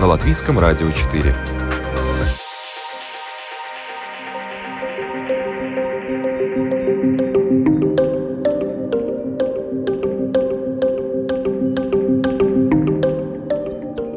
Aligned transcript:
На 0.00 0.06
Латвийском 0.06 0.58
радио 0.58 0.90
4. 0.90 1.36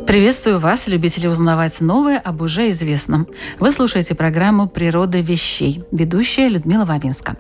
Приветствую 0.08 0.60
вас, 0.60 0.88
любители 0.88 1.28
узнавать 1.28 1.82
новое 1.82 2.18
об 2.18 2.42
уже 2.42 2.70
известном. 2.70 3.28
Вы 3.60 3.74
слушаете 3.74 4.16
программу 4.16 4.70
«Природа 4.70 5.20
вещей», 5.20 5.84
ведущая 5.92 6.48
Людмила 6.48 6.86
Вавинска. 6.86 7.36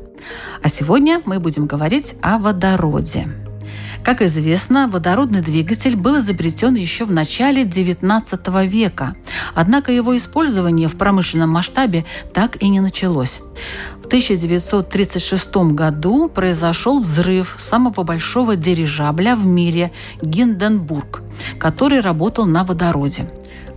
А 0.62 0.68
сегодня 0.68 1.22
мы 1.24 1.40
будем 1.40 1.66
говорить 1.66 2.16
о 2.22 2.40
водороде. 2.40 3.43
Как 4.04 4.22
известно, 4.22 4.90
водородный 4.90 5.42
двигатель 5.42 5.96
был 5.96 6.20
изобретен 6.20 6.76
еще 6.76 7.06
в 7.06 7.12
начале 7.12 7.64
XIX 7.64 8.68
века, 8.68 9.16
однако 9.56 9.94
его 9.94 10.16
использование 10.18 10.90
в 10.90 10.98
промышленном 10.98 11.50
масштабе 11.50 12.06
так 12.34 12.62
и 12.62 12.68
не 12.68 12.82
началось. 12.82 13.40
В 14.04 14.08
1936 14.08 15.56
году 15.72 16.28
произошел 16.28 17.00
взрыв 17.00 17.56
самого 17.60 18.04
большого 18.04 18.58
дирижабля 18.58 19.38
в 19.38 19.46
мире 19.46 19.94
«Гинденбург», 20.22 21.22
который 21.58 22.02
работал 22.02 22.46
на 22.46 22.66
водороде. 22.66 23.26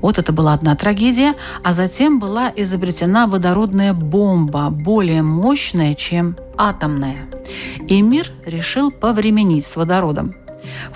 Вот 0.02 0.18
это 0.18 0.32
была 0.32 0.54
одна 0.54 0.74
трагедия, 0.74 1.34
а 1.62 1.72
затем 1.72 2.18
была 2.18 2.52
изобретена 2.54 3.28
водородная 3.28 3.94
бомба, 3.94 4.70
более 4.70 5.22
мощная, 5.22 5.94
чем 5.94 6.36
атомная. 6.56 7.28
И 7.88 8.02
мир 8.02 8.30
решил 8.44 8.90
повременить 8.90 9.66
с 9.66 9.76
водородом. 9.76 10.34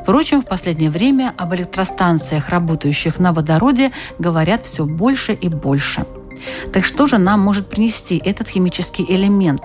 Впрочем, 0.01 0.43
в 0.43 0.47
последнее 0.47 0.91
время 0.91 1.33
об 1.37 1.55
электростанциях, 1.55 2.49
работающих 2.49 3.19
на 3.19 3.33
водороде, 3.33 3.93
говорят 4.19 4.67
все 4.67 4.85
больше 4.85 5.33
и 5.33 5.49
больше. 5.49 6.05
Так 6.73 6.85
что 6.85 7.07
же 7.07 7.19
нам 7.19 7.41
может 7.41 7.69
принести 7.69 8.21
этот 8.25 8.49
химический 8.49 9.05
элемент? 9.09 9.63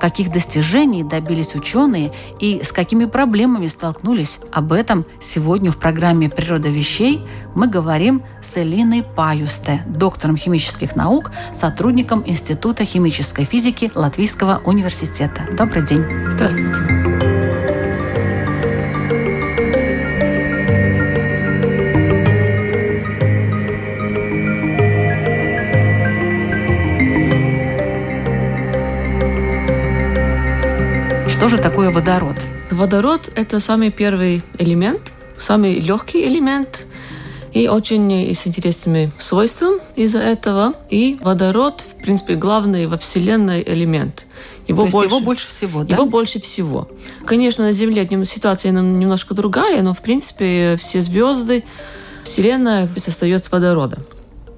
Каких 0.00 0.30
достижений 0.32 1.02
добились 1.02 1.54
ученые 1.54 2.12
и 2.40 2.62
с 2.62 2.72
какими 2.72 3.04
проблемами 3.04 3.66
столкнулись. 3.66 4.38
Об 4.52 4.72
этом 4.72 5.04
сегодня 5.20 5.70
в 5.70 5.76
программе 5.76 6.28
«Природа 6.28 6.68
вещей» 6.68 7.20
мы 7.54 7.68
говорим 7.68 8.22
с 8.42 8.56
Элиной 8.56 9.02
Паюсте, 9.02 9.82
доктором 9.86 10.36
химических 10.36 10.96
наук, 10.96 11.30
сотрудником 11.54 12.22
Института 12.26 12.84
химической 12.84 13.44
физики 13.44 13.90
Латвийского 13.94 14.60
университета. 14.64 15.46
Добрый 15.56 15.86
день. 15.86 16.04
Здравствуйте. 16.30 17.03
Что 31.44 31.56
же 31.56 31.62
такое 31.62 31.90
водород? 31.90 32.36
Водород– 32.70 33.30
это 33.36 33.60
самый 33.60 33.90
первый 33.90 34.42
элемент, 34.58 35.12
самый 35.36 35.78
легкий 35.78 36.26
элемент 36.26 36.86
и 37.52 37.68
очень 37.68 38.34
с 38.34 38.46
интересными 38.46 39.12
свойствами 39.18 39.78
из-за 39.94 40.20
этого. 40.20 40.72
И 40.88 41.18
водород, 41.20 41.82
в 41.82 42.02
принципе, 42.02 42.36
главный 42.36 42.86
во 42.86 42.96
Вселенной 42.96 43.62
элемент. 43.62 44.24
Его 44.66 44.86
То 44.86 44.92
больше, 44.92 45.08
его 45.08 45.20
больше 45.20 45.48
всего, 45.48 45.84
да? 45.84 45.96
Его 45.96 46.06
больше 46.06 46.40
всего. 46.40 46.88
Конечно, 47.26 47.64
на 47.64 47.72
Земле 47.72 48.08
ситуация 48.24 48.72
немножко 48.72 49.34
другая, 49.34 49.82
но, 49.82 49.92
в 49.92 50.00
принципе, 50.00 50.78
все 50.80 51.02
звезды, 51.02 51.64
Вселенная 52.22 52.88
состоит 52.96 53.44
с 53.44 53.52
водорода. 53.52 53.98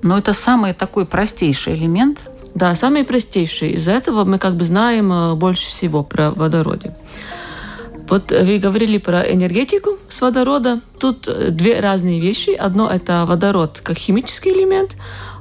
Но 0.05 0.17
это 0.17 0.35
самый 0.35 0.73
такой 0.73 1.05
простейший 1.05 1.75
элемент, 1.75 2.21
да, 2.57 2.75
самые 2.75 3.05
простейшие. 3.05 3.73
Из-за 3.73 3.93
этого 3.93 4.25
мы 4.25 4.39
как 4.39 4.57
бы 4.57 4.65
знаем 4.65 5.13
э, 5.13 5.35
больше 5.35 5.69
всего 5.69 6.03
про 6.03 6.31
водороде. 6.31 6.97
Вот 8.09 8.31
вы 8.31 8.57
говорили 8.57 8.97
про 8.97 9.31
энергетику 9.31 9.99
с 10.09 10.23
водорода. 10.23 10.81
Тут 10.99 11.29
э, 11.29 11.51
две 11.51 11.81
разные 11.81 12.19
вещи. 12.19 12.51
Одно– 12.51 12.89
это 12.91 13.27
водород 13.27 13.83
как 13.85 13.99
химический 13.99 14.53
элемент, 14.53 14.97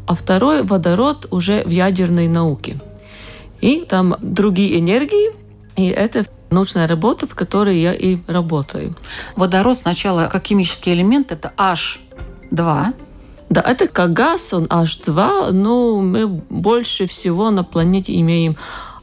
а 0.06 0.14
второй– 0.14 0.64
водород 0.64 1.28
уже 1.32 1.64
в 1.64 1.70
ядерной 1.70 2.28
науке. 2.28 2.82
И 3.62 3.86
там 3.88 4.18
другие 4.22 4.78
энергии, 4.78 5.32
и 5.78 5.88
это 5.88 6.26
научная 6.50 6.86
работа, 6.86 7.28
в 7.28 7.34
которой 7.34 7.80
я 7.80 7.94
и 7.94 8.18
работаю. 8.28 8.94
Водород 9.38 9.78
сначала 9.78 10.28
как 10.28 10.46
химический 10.48 10.92
элемент– 10.92 11.28
это 11.32 11.54
H2, 11.58 12.94
да, 13.50 13.62
это 13.62 13.88
как 13.88 14.14
газ, 14.14 14.54
он 14.54 14.66
H2, 14.66 15.52
но 15.52 16.02
мы 16.02 16.28
больше 16.28 17.08
всего 17.08 17.52
на 17.52 17.64
планете 17.64 18.20
имеем 18.20 18.58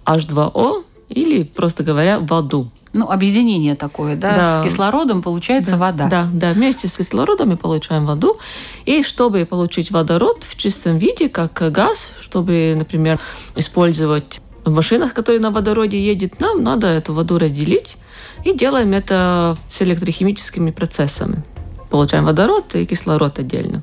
H2O 0.04 0.84
или, 1.08 1.44
просто 1.44 1.84
говоря, 1.84 2.19
воду. 2.19 2.70
Ну, 2.92 3.08
объединение 3.08 3.75
такое, 3.75 4.16
да, 4.16 4.36
да. 4.36 4.60
с 4.60 4.64
кислородом 4.64 5.22
получается 5.22 5.72
да, 5.72 5.76
вода. 5.78 6.08
Да, 6.08 6.28
да, 6.31 6.52
вместе 6.52 6.88
с 6.88 6.97
кислородом 6.97 7.50
мы 7.50 7.56
получаем 7.56 8.04
воду. 8.04 8.38
И 8.84 9.02
чтобы 9.02 9.47
получить 9.47 9.91
водород 9.91 10.44
в 10.47 10.56
чистом 10.56 10.98
виде, 10.98 11.31
как 11.31 11.54
газ, 11.72 12.12
чтобы, 12.20 12.75
например, 12.76 13.19
использовать 13.56 14.42
в 14.64 14.70
машинах, 14.70 15.14
которые 15.14 15.41
на 15.41 15.50
водороде 15.50 15.98
едет, 15.98 16.38
нам 16.41 16.62
надо 16.62 16.88
эту 16.88 17.14
воду 17.14 17.38
разделить. 17.38 17.97
И 18.44 18.52
делаем 18.52 18.92
это 18.92 19.56
с 19.69 19.81
электрохимическими 19.81 20.70
процессами. 20.70 21.42
Получаем 21.91 22.25
водород 22.25 22.75
и 22.75 22.84
кислород 22.84 23.38
отдельно. 23.38 23.82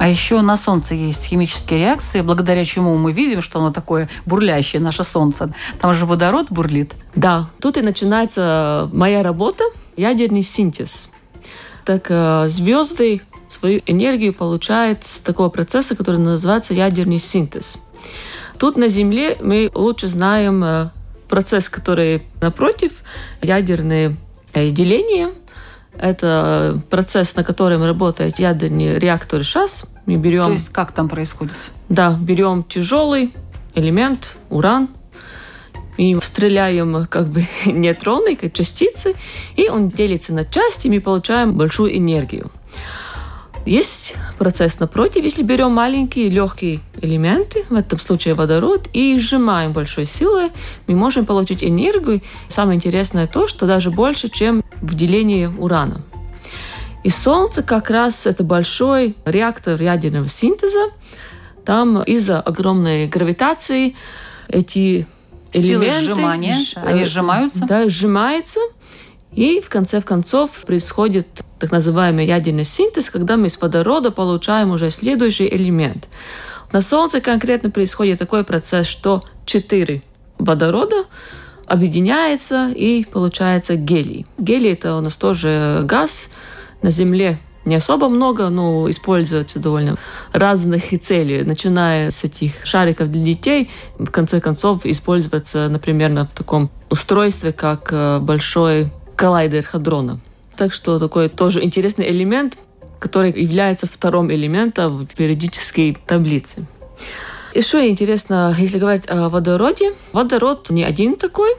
А 0.00 0.08
еще 0.08 0.40
на 0.40 0.56
Солнце 0.56 0.94
есть 0.94 1.26
химические 1.26 1.80
реакции, 1.80 2.22
благодаря 2.22 2.64
чему 2.64 2.96
мы 2.96 3.12
видим, 3.12 3.42
что 3.42 3.58
оно 3.58 3.70
такое 3.70 4.08
бурлящее, 4.24 4.80
наше 4.80 5.04
Солнце. 5.04 5.52
Там 5.78 5.92
же 5.92 6.06
водород 6.06 6.46
бурлит. 6.48 6.94
Да, 7.14 7.50
тут 7.60 7.76
и 7.76 7.82
начинается 7.82 8.88
моя 8.94 9.22
работа, 9.22 9.62
ядерный 9.98 10.40
синтез. 10.40 11.10
Так 11.84 12.06
э, 12.08 12.46
звезды 12.48 13.20
свою 13.46 13.82
энергию 13.84 14.32
получают 14.32 15.04
с 15.04 15.20
такого 15.20 15.50
процесса, 15.50 15.94
который 15.94 16.18
называется 16.18 16.72
ядерный 16.72 17.18
синтез. 17.18 17.76
Тут 18.58 18.78
на 18.78 18.88
Земле 18.88 19.36
мы 19.42 19.70
лучше 19.74 20.08
знаем 20.08 20.64
э, 20.64 20.90
процесс, 21.28 21.68
который 21.68 22.22
напротив, 22.40 23.02
ядерное 23.42 24.16
э, 24.54 24.70
деление– 24.70 25.34
это 26.00 26.80
процесс, 26.88 27.36
на 27.36 27.44
котором 27.44 27.84
работает 27.84 28.38
ядерный 28.38 28.98
реактор 28.98 29.44
ШАС. 29.44 29.84
Мы 30.06 30.16
берем... 30.16 30.46
То 30.46 30.52
есть 30.52 30.70
как 30.70 30.92
там 30.92 31.08
происходит? 31.08 31.72
Да, 31.88 32.12
берем 32.20 32.64
тяжелый 32.64 33.34
элемент, 33.74 34.36
уран, 34.48 34.88
и 35.96 36.18
стреляем 36.22 37.06
как 37.06 37.28
бы 37.28 37.46
нейтроны, 37.66 38.34
как 38.34 38.52
частицы, 38.52 39.14
и 39.56 39.68
он 39.68 39.90
делится 39.90 40.32
на 40.32 40.44
части, 40.44 40.86
и 40.86 40.90
мы 40.90 41.00
получаем 41.00 41.54
большую 41.54 41.96
энергию. 41.96 42.50
Есть 43.66 44.14
процесс 44.38 44.80
напротив, 44.80 45.22
если 45.22 45.42
берем 45.42 45.72
маленькие 45.72 46.28
легкие 46.28 46.80
элементы, 47.00 47.64
в 47.68 47.74
этом 47.74 47.98
случае 47.98 48.34
водород, 48.34 48.88
и 48.92 49.18
сжимаем 49.18 49.72
большой 49.72 50.06
силой, 50.06 50.50
мы 50.86 50.94
можем 50.94 51.26
получить 51.26 51.62
энергию. 51.62 52.22
Самое 52.48 52.76
интересное 52.76 53.26
то, 53.26 53.46
что 53.46 53.66
даже 53.66 53.90
больше, 53.90 54.30
чем 54.30 54.64
в 54.80 54.94
делении 54.94 55.46
урана. 55.46 56.02
И 57.04 57.10
Солнце 57.10 57.62
как 57.62 57.90
раз 57.90 58.26
это 58.26 58.44
большой 58.44 59.16
реактор 59.24 59.80
ядерного 59.80 60.28
синтеза. 60.28 60.90
Там 61.64 62.02
из-за 62.02 62.40
огромной 62.40 63.06
гравитации 63.06 63.94
эти 64.48 65.06
Силы 65.52 65.84
элементы... 65.84 66.14
сжимания, 66.14 66.56
они 66.76 67.04
сжимаются? 67.04 67.66
Да, 67.66 67.88
сжимаются. 67.88 68.60
И 69.32 69.60
в 69.60 69.68
конце 69.68 70.00
концов 70.00 70.50
происходит 70.66 71.26
так 71.58 71.70
называемый 71.70 72.26
ядерный 72.26 72.64
синтез, 72.64 73.10
когда 73.10 73.36
мы 73.36 73.46
из 73.46 73.60
водорода 73.60 74.10
получаем 74.10 74.70
уже 74.72 74.90
следующий 74.90 75.48
элемент. 75.48 76.08
На 76.72 76.80
Солнце 76.80 77.20
конкретно 77.20 77.70
происходит 77.70 78.18
такой 78.18 78.44
процесс, 78.44 78.86
что 78.86 79.22
четыре 79.44 80.02
водорода 80.38 81.04
объединяется 81.66 82.70
и 82.74 83.04
получается 83.04 83.76
гелий. 83.76 84.26
Гелий 84.38 84.72
это 84.72 84.96
у 84.96 85.00
нас 85.00 85.16
тоже 85.16 85.82
газ. 85.84 86.30
На 86.82 86.90
Земле 86.90 87.38
не 87.64 87.74
особо 87.74 88.08
много, 88.08 88.48
но 88.48 88.88
используется 88.88 89.60
довольно 89.60 89.98
разных 90.32 90.98
целей, 91.02 91.42
начиная 91.42 92.10
с 92.10 92.24
этих 92.24 92.64
шариков 92.64 93.10
для 93.10 93.22
детей, 93.22 93.70
в 93.98 94.10
конце 94.10 94.40
концов 94.40 94.86
используется, 94.86 95.68
например, 95.68 96.10
в 96.24 96.34
таком 96.34 96.70
устройстве, 96.88 97.52
как 97.52 97.92
э, 97.92 98.18
большой 98.18 98.90
коллайдер 99.20 99.66
хадрона. 99.66 100.18
Так 100.56 100.72
что 100.72 100.98
такой 100.98 101.28
тоже 101.28 101.62
интересный 101.62 102.08
элемент, 102.08 102.56
который 102.98 103.30
является 103.30 103.86
вторым 103.86 104.32
элементом 104.32 105.06
в 105.06 105.14
периодической 105.14 105.98
таблице. 106.06 106.66
Еще 107.54 107.86
интересно, 107.90 108.54
если 108.58 108.78
говорить 108.78 109.04
о 109.10 109.28
водороде, 109.28 109.92
водород 110.12 110.70
не 110.70 110.84
один 110.84 111.16
такой. 111.16 111.50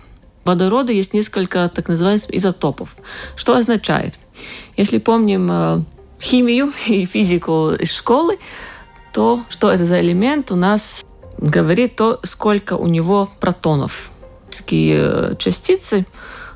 Водорода 0.43 0.91
есть 0.91 1.13
несколько 1.13 1.69
так 1.69 1.87
называемых 1.87 2.33
изотопов. 2.33 2.95
Что 3.35 3.55
означает? 3.55 4.17
Если 4.75 4.97
помним 4.97 5.47
э, 5.51 5.81
химию 6.19 6.73
и 6.87 7.05
физику 7.05 7.73
из 7.79 7.93
школы, 7.93 8.39
то 9.13 9.43
что 9.49 9.71
это 9.71 9.85
за 9.85 10.01
элемент 10.01 10.51
у 10.51 10.55
нас 10.55 11.05
говорит 11.37 11.95
то, 11.95 12.19
сколько 12.23 12.73
у 12.73 12.87
него 12.87 13.29
протонов. 13.39 14.09
Такие 14.49 14.97
э, 14.99 15.35
частицы. 15.37 16.07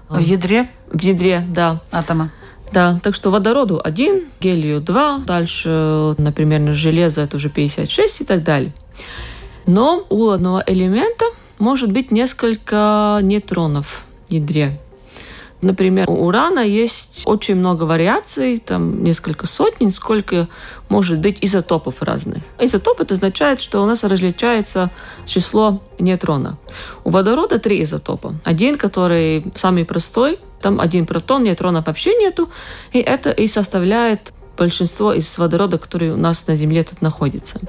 В 0.10 0.20
ядре? 0.20 0.70
В 0.96 1.02
ядре, 1.02 1.46
да. 1.50 1.82
Атома. 1.92 2.32
Да, 2.72 3.02
так 3.04 3.16
что 3.16 3.30
водороду 3.30 3.82
один, 3.84 4.24
гелию 4.40 4.80
два, 4.80 5.20
дальше, 5.20 6.16
например, 6.18 6.74
железо 6.74 7.22
это 7.22 7.36
уже 7.36 7.50
56 7.50 8.22
и 8.22 8.24
так 8.24 8.44
далее. 8.44 8.74
Но 9.68 10.06
у 10.10 10.30
одного 10.30 10.64
элемента 10.66 11.26
может 11.60 11.92
быть 11.92 12.12
несколько 12.12 13.20
нейтронов 13.22 14.06
в 14.30 14.32
ядре. 14.32 14.80
Например, 15.62 16.10
у 16.10 16.26
урана 16.26 16.60
есть 16.60 17.24
очень 17.26 17.56
много 17.56 17.84
вариаций, 17.84 18.58
там 18.60 19.04
несколько 19.04 19.48
сотен, 19.48 19.90
сколько 19.90 20.48
может 20.90 21.20
быть 21.20 21.40
изотопов 21.42 22.02
разных. 22.02 22.44
Изотоп 22.60 23.02
это 23.02 23.16
означает, 23.16 23.62
что 23.62 23.82
у 23.82 23.86
нас 23.86 24.04
различается 24.04 24.92
число 25.26 25.82
нейтрона. 25.98 26.58
У 27.04 27.10
водорода 27.10 27.58
три 27.58 27.82
изотопа. 27.84 28.36
Один, 28.44 28.78
который 28.78 29.46
самый 29.56 29.86
простой, 29.86 30.40
там 30.62 30.80
один 30.80 31.06
протон, 31.06 31.44
нейтронов 31.44 31.88
вообще 31.88 32.16
нету, 32.16 32.50
и 32.92 33.00
это 33.00 33.32
и 33.32 33.48
составляет 33.48 34.34
большинство 34.58 35.14
из 35.14 35.38
водорода, 35.38 35.78
который 35.78 36.12
у 36.12 36.18
нас 36.18 36.48
на 36.48 36.56
Земле 36.56 36.84
тут 36.84 37.02
находится. 37.02 37.60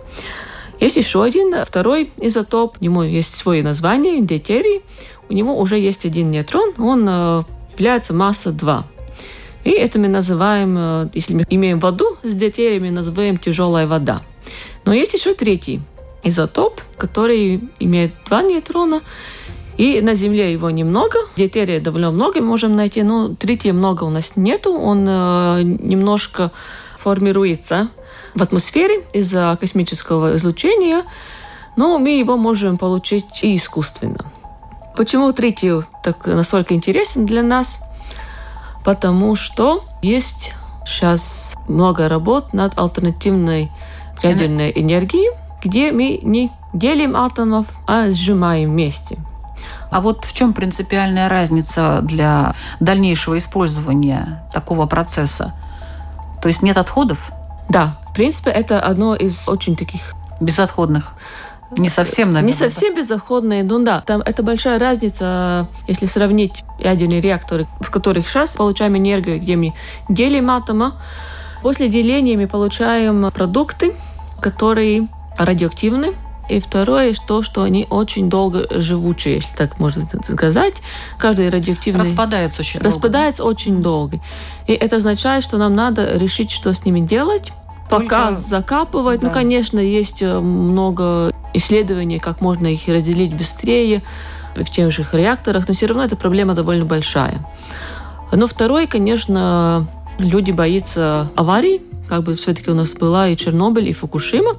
Есть 0.80 0.96
еще 0.96 1.22
один, 1.22 1.54
второй 1.64 2.12
изотоп, 2.18 2.76
у 2.80 2.84
него 2.84 3.02
есть 3.02 3.34
свое 3.34 3.62
название, 3.62 4.20
дейтерий. 4.20 4.82
У 5.28 5.32
него 5.32 5.58
уже 5.58 5.78
есть 5.78 6.04
один 6.04 6.30
нейтрон, 6.30 6.74
он 6.78 7.06
э, 7.08 7.42
является 7.78 8.14
масса 8.14 8.52
2. 8.52 8.86
И 9.64 9.70
это 9.70 9.98
мы 9.98 10.08
называем, 10.08 10.76
э, 10.78 11.08
если 11.12 11.34
мы 11.34 11.44
имеем 11.50 11.80
воду 11.80 12.16
с 12.22 12.34
дейтериями, 12.34 12.90
называем 12.90 13.36
тяжелая 13.36 13.86
вода. 13.86 14.22
Но 14.84 14.94
есть 14.94 15.14
еще 15.14 15.34
третий 15.34 15.80
изотоп, 16.22 16.80
который 16.96 17.68
имеет 17.80 18.12
два 18.26 18.42
нейтрона, 18.42 19.02
и 19.76 20.00
на 20.00 20.14
Земле 20.14 20.52
его 20.52 20.70
немного, 20.70 21.18
дейтерия 21.36 21.80
довольно 21.80 22.10
много 22.10 22.40
мы 22.40 22.46
можем 22.46 22.76
найти, 22.76 23.02
но 23.02 23.34
третьего 23.34 23.76
много 23.76 24.04
у 24.04 24.10
нас 24.10 24.36
нету, 24.36 24.72
он 24.72 25.06
э, 25.06 25.62
немножко 25.62 26.50
формируется 26.98 27.88
в 28.34 28.42
атмосфере 28.42 29.04
из-за 29.12 29.56
космического 29.60 30.36
излучения, 30.36 31.04
но 31.76 31.98
мы 31.98 32.18
его 32.18 32.36
можем 32.36 32.78
получить 32.78 33.42
и 33.42 33.56
искусственно. 33.56 34.32
Почему 34.96 35.32
третий 35.32 35.82
так 36.02 36.26
настолько 36.26 36.74
интересен 36.74 37.26
для 37.26 37.42
нас? 37.42 37.84
Потому 38.82 39.34
что 39.34 39.84
есть 40.00 40.54
сейчас 40.86 41.54
много 41.68 42.08
работ 42.08 42.54
над 42.54 42.78
альтернативной 42.78 43.70
ядерной 44.22 44.72
энергией, 44.74 45.36
где 45.62 45.92
мы 45.92 46.18
не 46.22 46.50
делим 46.72 47.14
атомов, 47.14 47.66
а 47.86 48.10
сжимаем 48.10 48.70
вместе. 48.70 49.18
А 49.90 50.00
вот 50.00 50.24
в 50.24 50.32
чем 50.32 50.52
принципиальная 50.54 51.28
разница 51.28 52.00
для 52.02 52.54
дальнейшего 52.80 53.36
использования 53.36 54.48
такого 54.54 54.86
процесса? 54.86 55.52
То 56.40 56.48
есть 56.48 56.62
нет 56.62 56.78
отходов? 56.78 57.32
Да, 57.68 57.98
в 58.08 58.14
принципе, 58.14 58.50
это 58.50 58.80
одно 58.80 59.14
из 59.14 59.48
очень 59.48 59.76
таких 59.76 60.14
безотходных. 60.40 61.12
Не 61.76 61.88
совсем, 61.88 62.32
наверное. 62.32 62.46
Не 62.46 62.52
совсем 62.52 62.94
безотходные, 62.94 63.62
ну 63.62 63.82
да. 63.82 64.02
Там 64.06 64.20
это 64.22 64.42
большая 64.42 64.78
разница, 64.78 65.66
если 65.86 66.06
сравнить 66.06 66.64
ядерные 66.78 67.20
реакторы, 67.20 67.66
в 67.80 67.90
которых 67.90 68.28
сейчас 68.28 68.52
получаем 68.52 68.96
энергию, 68.96 69.38
где 69.40 69.56
мы 69.56 69.74
делим 70.08 70.50
атома. 70.50 70.94
После 71.62 71.88
деления 71.88 72.36
мы 72.36 72.46
получаем 72.46 73.30
продукты, 73.32 73.94
которые 74.40 75.08
радиоактивны, 75.38 76.14
и 76.48 76.60
второе, 76.60 77.14
то, 77.26 77.42
что 77.42 77.62
они 77.62 77.86
очень 77.90 78.30
долго 78.30 78.66
живучие, 78.70 79.36
если 79.36 79.54
так 79.56 79.80
можно 79.80 80.08
сказать. 80.22 80.74
Каждый 81.18 81.50
радиоактивный... 81.50 82.04
Распадается 82.04 82.60
очень 82.60 82.80
долго. 82.80 82.86
Распадается 82.86 83.44
очень 83.44 83.82
долго. 83.82 84.20
И 84.68 84.72
это 84.72 84.96
означает, 84.96 85.42
что 85.42 85.58
нам 85.58 85.72
надо 85.72 86.16
решить, 86.16 86.52
что 86.52 86.72
с 86.72 86.84
ними 86.84 87.00
делать, 87.00 87.52
пока 87.90 88.32
закапывать. 88.32 89.22
Ну, 89.22 89.28
да. 89.28 89.34
Ну, 89.34 89.34
конечно, 89.34 89.78
есть 89.80 90.22
э, 90.22 90.38
много 90.38 91.32
исследований, 91.54 92.18
как 92.18 92.40
можно 92.40 92.66
их 92.66 92.86
разделить 92.88 93.34
быстрее 93.34 94.02
в 94.54 94.70
тех 94.70 94.90
же 94.90 95.06
реакторах, 95.12 95.68
но 95.68 95.74
все 95.74 95.86
равно 95.86 96.04
эта 96.04 96.16
проблема 96.16 96.54
довольно 96.54 96.84
большая. 96.84 97.46
Но 98.32 98.46
второй, 98.46 98.86
конечно, 98.86 99.86
люди 100.18 100.50
боятся 100.50 101.30
аварий, 101.36 101.82
как 102.08 102.22
бы 102.22 102.34
все-таки 102.34 102.70
у 102.70 102.74
нас 102.74 102.92
была 102.92 103.28
и 103.28 103.36
Чернобыль, 103.36 103.88
и 103.88 103.92
Фукушима. 103.92 104.56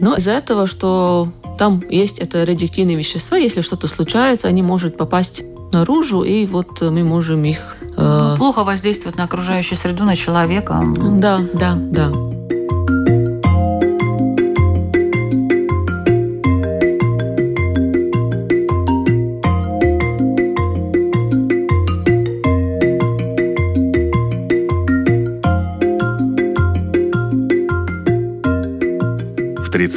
Но 0.00 0.16
из-за 0.16 0.32
этого, 0.32 0.66
что 0.66 1.28
там 1.58 1.82
есть 1.88 2.18
это 2.18 2.44
радиоактивные 2.44 2.96
вещества, 2.96 3.36
если 3.36 3.60
что-то 3.60 3.86
случается, 3.86 4.48
они 4.48 4.62
могут 4.62 4.96
попасть 4.96 5.42
наружу, 5.72 6.22
и 6.22 6.46
вот 6.46 6.80
мы 6.80 7.04
можем 7.04 7.44
их... 7.44 7.76
Э... 7.96 8.30
Ну, 8.30 8.36
плохо 8.36 8.64
воздействовать 8.64 9.16
на 9.16 9.24
окружающую 9.24 9.78
среду, 9.78 10.04
на 10.04 10.16
человека. 10.16 10.82
Да, 11.18 11.40
да, 11.54 11.74
да. 11.76 12.12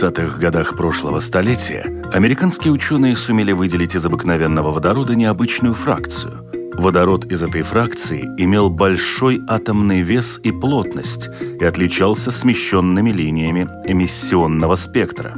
30-х 0.06 0.40
годах 0.40 0.76
прошлого 0.76 1.20
столетия 1.20 2.04
американские 2.14 2.72
ученые 2.72 3.16
сумели 3.16 3.54
выделить 3.54 3.96
из 3.96 4.06
обыкновенного 4.06 4.72
водорода 4.72 5.16
необычную 5.16 5.74
фракцию. 5.74 6.46
Водород 6.76 7.26
из 7.26 7.42
этой 7.42 7.64
фракции 7.64 8.22
имел 8.38 8.70
большой 8.70 9.42
атомный 9.48 10.02
вес 10.02 10.40
и 10.44 10.52
плотность 10.52 11.30
и 11.60 11.66
отличался 11.66 12.32
смещенными 12.32 13.12
линиями 13.12 13.68
эмиссионного 13.86 14.76
спектра. 14.76 15.34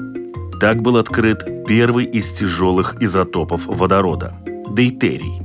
Так 0.60 0.82
был 0.82 0.98
открыт 0.98 1.66
первый 1.66 2.06
из 2.06 2.32
тяжелых 2.34 3.02
изотопов 3.02 3.68
водорода– 3.68 4.34
дейтерий. 4.72 5.42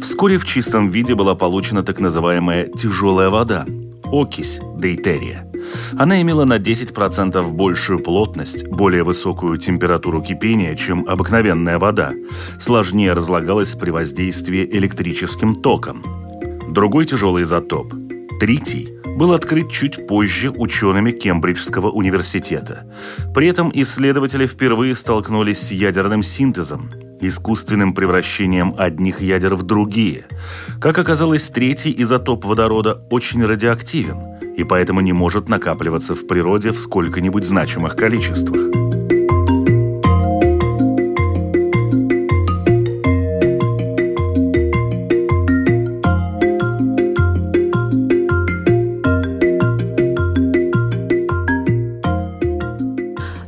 Вскоре 0.00 0.38
в 0.38 0.44
чистом 0.44 0.88
виде 0.88 1.14
была 1.14 1.34
получена 1.34 1.82
так 1.82 1.98
называемая 1.98 2.66
тяжелая 2.66 3.30
вода– 3.30 3.66
окись 4.12 4.60
дейтерия– 4.78 5.48
она 5.98 6.20
имела 6.22 6.44
на 6.44 6.58
10% 6.58 7.50
большую 7.50 7.98
плотность, 7.98 8.66
более 8.66 9.04
высокую 9.04 9.58
температуру 9.58 10.22
кипения, 10.22 10.74
чем 10.76 11.06
обыкновенная 11.08 11.78
вода, 11.78 12.12
сложнее 12.58 13.12
разлагалась 13.12 13.74
при 13.74 13.90
воздействии 13.90 14.64
электрическим 14.64 15.54
током. 15.54 16.02
Другой 16.68 17.04
тяжелый 17.04 17.42
изотоп, 17.42 17.92
тритий, 18.40 18.88
был 19.16 19.32
открыт 19.32 19.70
чуть 19.70 20.06
позже 20.06 20.50
учеными 20.50 21.10
Кембриджского 21.10 21.90
университета. 21.90 22.86
При 23.34 23.46
этом 23.46 23.70
исследователи 23.74 24.46
впервые 24.46 24.94
столкнулись 24.94 25.60
с 25.60 25.70
ядерным 25.70 26.22
синтезом, 26.22 26.90
искусственным 27.22 27.94
превращением 27.94 28.74
одних 28.76 29.22
ядер 29.22 29.54
в 29.54 29.62
другие. 29.62 30.26
Как 30.80 30.98
оказалось, 30.98 31.48
третий 31.48 31.94
изотоп 32.02 32.44
водорода 32.44 33.02
очень 33.10 33.44
радиоактивен– 33.44 34.16
и 34.56 34.64
поэтому 34.64 35.00
не 35.00 35.12
может 35.12 35.48
накапливаться 35.48 36.14
в 36.14 36.26
природе 36.26 36.70
в 36.72 36.78
сколько-нибудь 36.78 37.44
значимых 37.44 37.96
количествах. 37.96 38.70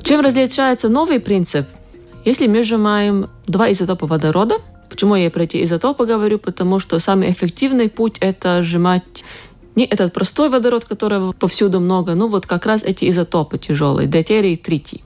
Чем 0.02 0.20
различается 0.20 0.88
новый 0.88 1.18
принцип? 1.18 1.66
Если 2.24 2.46
мы 2.46 2.62
сжимаем 2.62 3.28
два 3.46 3.70
изотопа 3.70 4.06
водорода, 4.06 4.56
почему 4.88 5.14
я 5.14 5.30
про 5.30 5.42
эти 5.44 5.62
изотопы 5.62 6.06
говорю? 6.06 6.38
Потому 6.38 6.78
что 6.78 6.98
самый 6.98 7.30
эффективный 7.30 7.90
путь– 7.90 8.16
это 8.20 8.62
сжимать 8.62 9.24
Не 9.76 9.84
этот 9.84 10.12
простой 10.12 10.48
водород, 10.48 10.84
которого 10.84 11.32
повсюду 11.32 11.80
много, 11.80 12.14
ну 12.14 12.28
вот 12.28 12.46
как 12.46 12.64
раз 12.64 12.84
эти 12.84 13.10
изотопы 13.10 13.58
тяжелые, 13.58 14.06
дейтерий 14.06 14.54
и 14.54 14.56
тритий. 14.56 15.02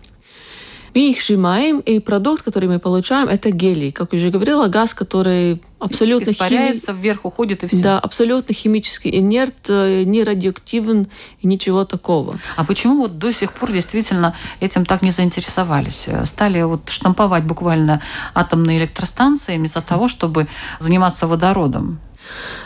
Мы 0.95 1.11
их 1.11 1.23
сжимаем, 1.23 1.81
и 1.81 1.99
продукт, 1.99 2.43
который 2.43 2.69
мы 2.69 2.79
получаем, 2.79 3.29
это 3.29 3.51
гелий. 3.51 3.93
Как 3.93 4.13
уже 4.13 4.31
говорила, 4.31 4.69
газ, 4.69 4.95
который 4.95 5.61
абсолютно 5.79 6.31
испаряется, 6.31 6.93
хими... 6.93 7.01
вверх 7.01 7.25
уходит 7.25 7.65
и 7.65 7.67
все. 7.67 7.83
Да, 7.83 7.99
абсолютно 7.99 8.55
химически 8.55 9.09
инерт, 9.09 9.69
э, 9.69 10.03
не 10.05 10.25
радиоактивен 10.25 11.09
и 11.41 11.47
ничего 11.47 11.85
такого. 11.85 12.39
А 12.57 12.65
почему 12.65 13.03
вот 13.03 13.19
до 13.19 13.33
сих 13.33 13.53
пор 13.53 13.73
действительно 13.73 14.35
этим 14.61 14.85
так 14.85 15.03
не 15.03 15.11
заинтересовались? 15.11 16.09
Стали 16.25 16.63
вот 16.63 16.89
штамповать 16.89 17.45
буквально 17.45 18.03
атомные 18.35 18.79
электростанции 18.79 19.57
вместо 19.57 19.81
того, 19.81 20.09
чтобы 20.09 20.49
заниматься 20.81 21.27
водородом? 21.27 22.01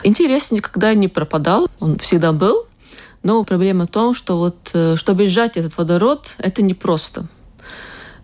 Интерес 0.03 0.51
никогда 0.51 0.95
не 0.95 1.09
пропадал, 1.09 1.69
он 1.81 1.99
всегда 1.99 2.33
был. 2.33 2.67
Но 3.23 3.45
проблема 3.45 3.85
в 3.85 3.89
том, 3.89 4.15
что 4.15 4.37
вот, 4.37 4.71
э, 4.75 4.97
чтобы 4.97 5.27
сжать 5.27 5.57
этот 5.57 5.77
водород, 5.77 6.35
это 6.39 6.63
непросто. 6.63 7.27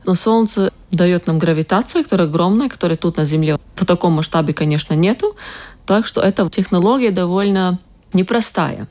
Но 0.08 0.14
Солнце 0.14 0.72
дает 0.90 1.26
нам 1.26 1.38
гравитацию, 1.38 2.02
которая 2.02 2.28
огромная, 2.28 2.70
которая 2.70 2.96
тут 2.96 3.18
на 3.18 3.26
Земле 3.26 3.58
в 3.74 3.84
таком 3.84 4.14
масштабе, 4.14 4.54
конечно, 4.54 4.94
нету. 4.94 5.36
Так 5.84 6.06
что 6.06 6.22
эта 6.22 6.48
технология 6.48 7.10
довольно 7.10 7.78
непростая. 8.14 8.88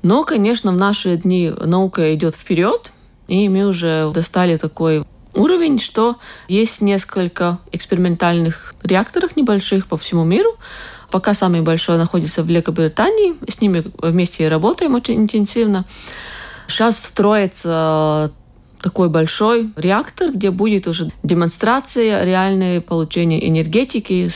Но, 0.00 0.24
конечно, 0.24 0.72
в 0.72 0.76
наши 0.76 1.18
дни 1.18 1.50
наука 1.50 2.14
идет 2.14 2.34
вперед, 2.34 2.92
и 3.28 3.46
мы 3.50 3.66
уже 3.66 4.10
достали 4.14 4.56
такой 4.56 5.04
уровень, 5.34 5.78
что 5.78 6.16
есть 6.48 6.80
несколько 6.80 7.58
экспериментальных 7.70 8.74
реакторов 8.82 9.36
небольших 9.36 9.86
по 9.86 9.98
всему 9.98 10.24
миру. 10.24 10.56
Пока 11.10 11.34
самый 11.34 11.60
большой 11.60 11.98
находится 11.98 12.42
в 12.42 12.46
Великобритании, 12.46 13.34
с 13.46 13.60
ними 13.60 13.84
вместе 13.98 14.48
работаем 14.48 14.94
очень 14.94 15.16
интенсивно. 15.16 15.84
Сейчас 16.68 17.04
строится 17.04 18.32
такой 18.82 19.08
большой 19.08 19.70
реактор, 19.76 20.32
где 20.32 20.50
будет 20.50 20.88
уже 20.88 21.10
демонстрация 21.22 22.24
реальное 22.24 22.80
получение 22.80 23.48
энергетики, 23.48 24.28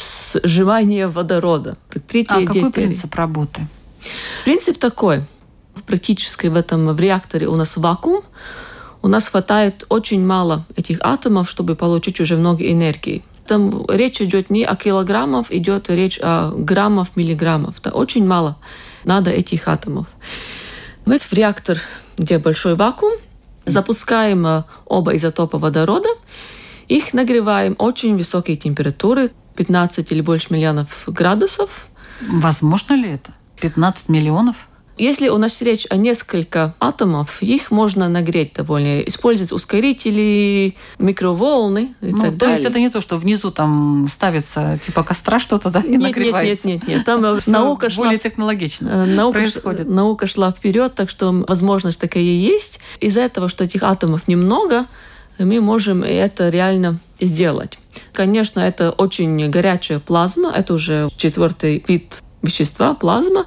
сживание 0.44 1.08
водорода. 1.08 1.76
Третья 2.08 2.36
а 2.36 2.46
какой 2.46 2.70
принцип 2.70 3.14
работы? 3.14 3.62
Принцип 4.44 4.78
такой. 4.78 5.24
Практически 5.86 6.46
в 6.46 6.56
этом 6.56 6.86
в 6.94 7.00
реакторе 7.00 7.48
у 7.48 7.56
нас 7.56 7.76
вакуум. 7.76 8.22
У 9.02 9.08
нас 9.08 9.28
хватает 9.28 9.84
очень 9.88 10.24
мало 10.24 10.64
этих 10.74 10.98
атомов, 11.00 11.50
чтобы 11.50 11.76
получить 11.76 12.20
уже 12.20 12.36
много 12.36 12.70
энергии. 12.70 13.22
Там 13.46 13.86
речь 13.88 14.20
идет 14.20 14.50
не 14.50 14.64
о 14.64 14.74
килограммах, 14.74 15.52
идет 15.52 15.90
речь 15.90 16.18
о 16.22 16.50
граммах, 16.50 17.08
миллиграммов. 17.14 17.78
Это 17.78 17.90
очень 17.90 18.26
мало 18.26 18.56
надо 19.04 19.30
этих 19.30 19.68
атомов. 19.68 20.06
Мы 21.04 21.18
в 21.18 21.32
реактор, 21.32 21.78
где 22.18 22.38
большой 22.38 22.74
вакуум, 22.74 23.14
Запускаем 23.66 24.46
э, 24.46 24.64
оба 24.86 25.16
изотопа 25.16 25.58
водорода, 25.58 26.08
их 26.88 27.12
нагреваем 27.12 27.74
очень 27.78 28.16
высокие 28.16 28.56
температуры, 28.56 29.32
15 29.56 30.12
или 30.12 30.20
больше 30.20 30.52
миллионов 30.52 31.04
градусов. 31.06 31.88
Возможно 32.20 32.94
ли 32.94 33.10
это? 33.10 33.32
15 33.60 34.08
миллионов? 34.08 34.65
Если 34.98 35.28
у 35.28 35.36
нас 35.36 35.60
речь 35.60 35.86
о 35.90 35.96
несколько 35.96 36.74
атомов, 36.80 37.42
их 37.42 37.70
можно 37.70 38.08
нагреть 38.08 38.54
довольно, 38.54 39.00
использовать 39.02 39.52
ускорители, 39.52 40.74
микроволны 40.98 41.94
и 42.00 42.12
ну, 42.12 42.22
так 42.22 42.30
то 42.32 42.36
далее. 42.36 42.56
есть 42.56 42.64
это 42.68 42.78
не 42.78 42.88
то, 42.88 43.02
что 43.02 43.18
внизу 43.18 43.50
там 43.50 44.06
ставится 44.08 44.78
типа 44.82 45.02
костра 45.02 45.38
что-то, 45.38 45.68
да, 45.70 45.80
и 45.80 45.90
нет, 45.90 46.00
нагревается. 46.00 46.66
Нет, 46.66 46.80
нет, 46.80 46.88
нет, 46.88 46.96
нет. 46.98 47.06
Там 47.06 47.24
э, 47.24 47.40
наука 47.46 47.90
шла... 47.90 48.06
Более 48.06 48.18
технологично 48.18 48.88
э, 48.88 49.04
наука 49.04 49.38
происходит. 49.38 49.88
Наука 49.88 50.26
шла 50.26 50.50
вперед, 50.50 50.94
так 50.94 51.10
что 51.10 51.30
возможность 51.46 52.00
такая 52.00 52.22
есть. 52.22 52.80
Из-за 53.00 53.20
этого, 53.20 53.48
что 53.48 53.64
этих 53.64 53.82
атомов 53.82 54.28
немного, 54.28 54.86
мы 55.38 55.60
можем 55.60 56.02
это 56.02 56.48
реально 56.48 56.98
сделать. 57.20 57.78
Конечно, 58.12 58.60
это 58.60 58.90
очень 58.90 59.50
горячая 59.50 59.98
плазма, 59.98 60.52
это 60.54 60.74
уже 60.74 61.08
четвертый 61.16 61.84
вид 61.86 62.22
вещества, 62.42 62.94
плазма. 62.94 63.44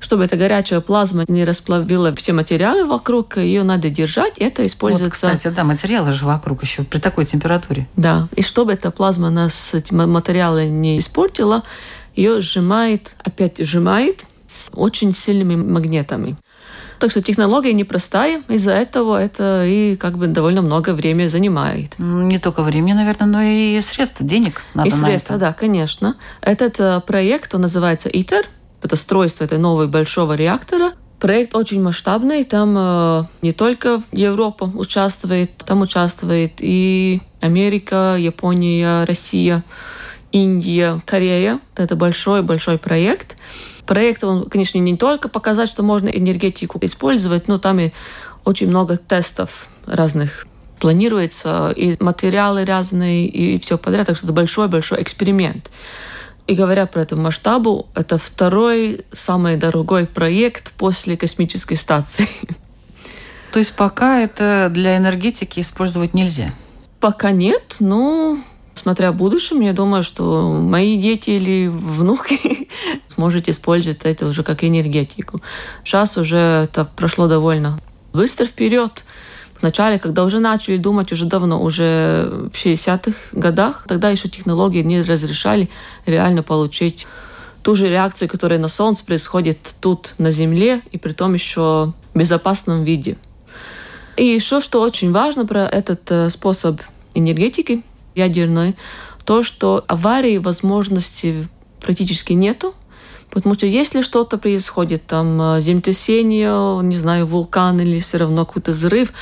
Чтобы 0.00 0.24
эта 0.24 0.36
горячая 0.36 0.80
плазма 0.80 1.24
не 1.28 1.44
расплавила 1.44 2.14
все 2.14 2.32
материалы 2.32 2.84
вокруг, 2.86 3.36
ее 3.36 3.62
надо 3.62 3.90
держать, 3.90 4.38
это 4.38 4.66
используется... 4.66 5.26
Вот, 5.26 5.34
кстати, 5.34 5.54
да, 5.54 5.64
материалы 5.64 6.12
же 6.12 6.24
вокруг 6.24 6.62
еще 6.62 6.84
при 6.84 6.98
такой 6.98 7.24
температуре. 7.24 7.86
Да, 7.96 8.28
и 8.36 8.42
чтобы 8.42 8.72
эта 8.72 8.90
плазма 8.90 9.30
нас 9.30 9.74
эти 9.74 9.92
материалы 9.92 10.66
не 10.66 10.98
испортила, 10.98 11.62
ее 12.14 12.40
сжимает, 12.40 13.16
опять 13.22 13.58
сжимает 13.58 14.24
с 14.46 14.70
очень 14.72 15.12
сильными 15.12 15.56
магнитами. 15.56 16.36
Так 16.98 17.12
что 17.12 17.22
технология 17.22 17.72
непростая, 17.72 18.42
из-за 18.48 18.72
этого 18.72 19.22
это 19.22 19.64
и 19.64 19.94
как 19.94 20.18
бы 20.18 20.26
довольно 20.26 20.62
много 20.62 20.94
времени 20.94 21.28
занимает. 21.28 21.96
Не 21.98 22.38
только 22.38 22.62
времени, 22.62 22.92
наверное, 22.92 23.26
но 23.28 23.42
и 23.42 23.80
средства, 23.80 24.26
денег 24.26 24.62
надо 24.74 24.88
И 24.88 24.90
средства, 24.92 25.34
это. 25.34 25.40
да, 25.40 25.52
конечно. 25.52 26.16
Этот 26.40 26.80
э, 26.80 27.00
проект, 27.06 27.54
он 27.54 27.60
называется 27.60 28.08
ITER, 28.08 28.46
это 28.82 28.96
строительство 28.96 29.44
этой 29.44 29.58
нового 29.58 29.86
большого 29.86 30.34
реактора. 30.34 30.92
Проект 31.18 31.56
очень 31.56 31.82
масштабный, 31.82 32.44
там 32.44 32.76
э, 32.78 33.24
не 33.42 33.52
только 33.52 34.02
Европа 34.12 34.64
участвует, 34.64 35.50
там 35.58 35.80
участвует 35.80 36.54
и 36.60 37.20
Америка, 37.40 38.16
Япония, 38.16 39.04
Россия, 39.04 39.64
Индия, 40.30 41.00
Корея. 41.04 41.60
Это 41.76 41.96
большой-большой 41.96 42.78
проект. 42.78 43.36
Проект, 43.84 44.22
он, 44.22 44.48
конечно, 44.48 44.78
не 44.78 44.96
только 44.96 45.28
показать, 45.28 45.70
что 45.70 45.82
можно 45.82 46.08
энергетику 46.08 46.78
использовать, 46.82 47.48
но 47.48 47.58
там 47.58 47.80
и 47.80 47.90
очень 48.44 48.68
много 48.68 48.96
тестов 48.96 49.68
разных 49.86 50.46
планируется, 50.78 51.72
и 51.74 51.96
материалы 51.98 52.64
разные, 52.64 53.26
и 53.26 53.58
все 53.58 53.78
подряд. 53.78 54.06
Так 54.06 54.16
что 54.16 54.26
это 54.26 54.32
большой-большой 54.32 55.02
эксперимент. 55.02 55.70
И 56.48 56.54
говоря 56.54 56.86
про 56.86 57.02
эту 57.02 57.20
масштабу, 57.20 57.88
это 57.94 58.16
второй 58.16 59.04
самый 59.12 59.58
дорогой 59.58 60.06
проект 60.06 60.72
после 60.72 61.14
космической 61.14 61.74
станции. 61.74 62.26
То 63.52 63.58
есть 63.58 63.76
пока 63.76 64.20
это 64.20 64.70
для 64.72 64.96
энергетики 64.96 65.60
использовать 65.60 66.14
нельзя? 66.14 66.54
Пока 67.00 67.32
нет, 67.32 67.76
но 67.80 68.38
смотря 68.72 69.12
в 69.12 69.16
будущем, 69.16 69.60
я 69.60 69.74
думаю, 69.74 70.02
что 70.02 70.52
мои 70.52 70.96
дети 70.96 71.30
или 71.30 71.68
внуки 71.68 72.70
сможет 73.08 73.50
использовать 73.50 74.00
это 74.04 74.26
уже 74.26 74.42
как 74.42 74.64
энергетику. 74.64 75.42
Сейчас 75.84 76.16
уже 76.16 76.38
это 76.64 76.86
прошло 76.86 77.28
довольно 77.28 77.78
быстро 78.14 78.46
вперед. 78.46 79.04
Вначале, 79.60 79.98
когда 79.98 80.24
уже 80.24 80.38
начали 80.38 80.76
думать 80.76 81.10
уже 81.10 81.24
давно, 81.24 81.62
уже 81.62 82.48
в 82.52 82.54
60-х 82.54 83.12
годах, 83.32 83.84
тогда 83.88 84.10
еще 84.10 84.28
технологии 84.28 84.82
не 84.82 85.02
разрешали 85.02 85.68
реально 86.06 86.42
получить 86.42 87.06
ту 87.62 87.74
же 87.74 87.88
реакцию, 87.88 88.28
которая 88.28 88.58
на 88.58 88.68
Солнце 88.68 89.04
происходит 89.04 89.74
тут, 89.80 90.14
на 90.18 90.30
Земле, 90.30 90.82
и 90.92 90.98
при 90.98 91.12
том 91.12 91.34
еще 91.34 91.92
в 92.14 92.18
безопасном 92.18 92.84
виде. 92.84 93.16
И 94.16 94.24
еще, 94.24 94.60
что 94.60 94.80
очень 94.80 95.12
важно 95.12 95.44
про 95.44 95.66
этот 95.66 96.10
э, 96.10 96.30
способ 96.30 96.80
энергетики 97.14 97.82
ядерной, 98.14 98.76
то, 99.24 99.42
что 99.42 99.84
аварии 99.86 100.38
возможности 100.38 101.48
практически 101.80 102.32
нету, 102.32 102.74
Потому 103.38 103.54
что 103.54 103.66
если 103.66 104.02
что-то 104.02 104.36
происходит, 104.36 105.06
там 105.06 105.40
э, 105.40 105.62
землетрясение, 105.62 106.82
не 106.82 106.96
знаю, 106.96 107.24
вулкан 107.24 107.80
или 107.80 108.00
все 108.00 108.18
равно 108.18 108.44
какой-то 108.44 108.72
взрыв, 108.72 109.12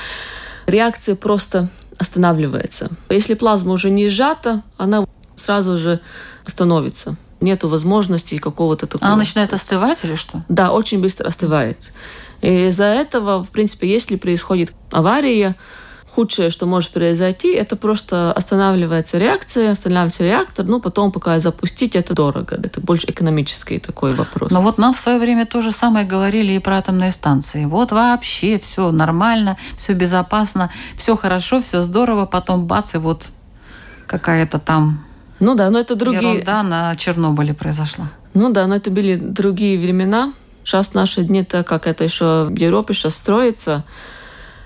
реакция 0.66 1.16
просто 1.16 1.68
останавливается. 1.99 2.90
Если 3.11 3.35
плазма 3.35 3.75
уже 3.75 3.90
не 3.90 4.08
сжата, 4.08 4.62
она 4.78 5.06
сразу 5.35 5.76
же 5.76 6.00
остановится. 6.46 7.16
Нету 7.42 7.68
возможности 7.68 8.38
какого-то 8.38 8.87
такого... 8.87 9.06
Она 9.06 9.16
начинает 9.16 9.52
остывать 9.52 10.02
или 10.02 10.14
что? 10.14 10.42
Да, 10.49 10.73
очень 10.73 11.02
быстро 11.02 11.28
остывает. 11.28 11.92
И 12.40 12.68
из-за 12.68 12.85
этого, 12.85 13.44
в 13.44 13.50
принципе, 13.50 13.87
если 13.87 14.16
происходит 14.16 14.73
авария, 14.90 15.56
худшее, 16.16 16.49
что 16.49 16.64
может 16.64 16.92
произойти, 16.92 17.52
это 17.52 17.76
просто 17.76 18.32
останавливается 18.32 19.18
реакция, 19.18 19.73
останавливается 19.73 20.25
реактор, 20.25 20.64
ну, 20.64 20.80
потом 20.80 21.12
пока 21.12 21.38
запустить, 21.40 21.94
это 21.94 22.14
дорого. 22.14 22.56
Это 22.56 22.80
больше 22.80 23.06
экономический 23.11 23.78
такой 23.78 24.14
вопрос. 24.14 24.50
Но 24.50 24.62
вот 24.62 24.78
нам 24.78 24.94
в 24.94 24.99
свое 24.99 25.18
время 25.18 25.44
то 25.44 25.61
же 25.61 25.73
самое 25.73 26.06
говорили 26.06 26.54
и 26.54 26.58
про 26.58 26.78
атомные 26.78 27.12
станции. 27.12 27.66
Вот 27.66 27.92
вообще 27.92 28.58
все 28.58 28.90
нормально, 28.92 29.58
все 29.76 29.92
безопасно, 29.92 30.70
все 30.96 31.16
хорошо, 31.16 31.61
все 31.61 31.82
здорово, 31.82 32.25
потом 32.25 32.66
бац, 32.66 32.94
и 32.94 32.99
вот 32.99 33.26
какая-то 34.06 34.58
там 34.58 35.04
ну 35.38 35.54
да, 35.54 35.68
но 35.68 35.78
это 35.78 35.96
другие... 35.96 36.32
Ерунда 36.32 36.62
на 36.62 36.96
Чернобыле 36.96 37.52
произошла. 37.52 38.08
Ну 38.32 38.50
да, 38.50 38.66
но 38.66 38.76
это 38.76 38.90
были 38.90 39.16
другие 39.16 39.78
времена. 39.78 40.32
Сейчас 40.64 40.94
наши 40.94 41.23
дни-то, 41.23 41.62
как 41.62 41.87
это 41.87 42.04
еще 42.04 42.44
в 42.44 42.56
Европе 42.56 42.94
сейчас 42.94 43.16
строится, 43.16 43.85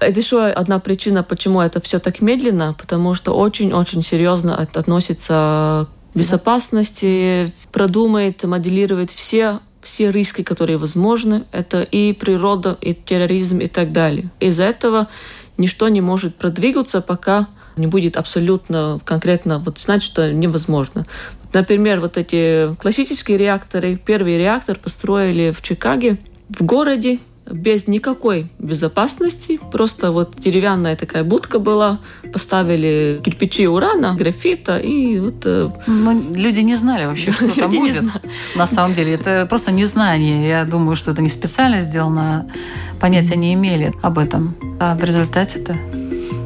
это 0.00 0.20
еще 0.20 0.46
одна 0.46 0.78
причина, 0.78 1.22
почему 1.22 1.60
это 1.60 1.80
все 1.80 1.98
так 1.98 2.20
медленно, 2.20 2.74
потому 2.78 3.14
что 3.14 3.32
очень-очень 3.32 4.02
серьезно 4.02 4.56
относится 4.56 5.88
к 6.12 6.16
безопасности, 6.16 7.52
продумает, 7.70 8.42
моделирует 8.44 9.10
все 9.10 9.60
все 9.82 10.10
риски, 10.10 10.42
которые 10.42 10.76
возможны. 10.76 11.44
Это 11.52 11.82
и 11.82 12.12
природа, 12.12 12.76
и 12.80 12.94
терроризм, 12.94 13.60
и 13.60 13.66
так 13.66 13.92
далее. 13.92 14.30
Из-за 14.38 14.64
этого 14.64 15.08
ничто 15.56 15.88
не 15.88 16.00
может 16.00 16.36
продвигаться, 16.36 17.00
пока 17.00 17.48
не 17.76 17.86
будет 17.86 18.16
абсолютно 18.16 19.00
конкретно 19.04 19.58
вот 19.58 19.78
знать, 19.78 20.02
что 20.02 20.32
невозможно. 20.32 21.06
Например, 21.52 22.00
вот 22.00 22.16
эти 22.16 22.74
классические 22.76 23.38
реакторы, 23.38 23.96
первый 23.96 24.38
реактор 24.38 24.78
построили 24.78 25.50
в 25.50 25.62
Чикаго, 25.62 26.18
в 26.48 26.62
городе, 26.64 27.20
без 27.50 27.86
никакой 27.86 28.48
безопасности. 28.58 29.58
Просто 29.72 30.12
вот 30.12 30.34
деревянная 30.38 30.96
такая 30.96 31.24
будка 31.24 31.58
была, 31.58 31.98
поставили 32.32 33.20
кирпичи 33.24 33.66
урана, 33.66 34.14
графита 34.14 34.78
и 34.78 35.18
вот... 35.18 35.42
Э, 35.44 35.70
ну, 35.86 36.32
люди 36.34 36.60
не 36.60 36.76
знали 36.76 37.06
вообще, 37.06 37.32
что 37.32 37.48
там 37.54 37.70
будет. 37.70 38.04
На 38.54 38.66
самом 38.66 38.94
деле, 38.94 39.14
это 39.14 39.46
просто 39.48 39.72
незнание. 39.72 40.48
Я 40.48 40.64
думаю, 40.64 40.96
что 40.96 41.10
это 41.10 41.22
не 41.22 41.28
специально 41.28 41.82
сделано, 41.82 42.46
понятия 43.00 43.36
не 43.36 43.54
имели 43.54 43.92
об 44.02 44.18
этом. 44.18 44.54
А 44.78 44.94
в 44.94 45.04
результате-то 45.04 45.76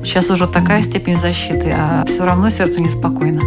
сейчас 0.03 0.31
уже 0.31 0.47
такая 0.47 0.83
степень 0.83 1.17
защиты, 1.17 1.73
а 1.75 2.05
все 2.07 2.25
равно 2.25 2.51
сердце 2.51 2.81
неспокойно. 2.81 3.41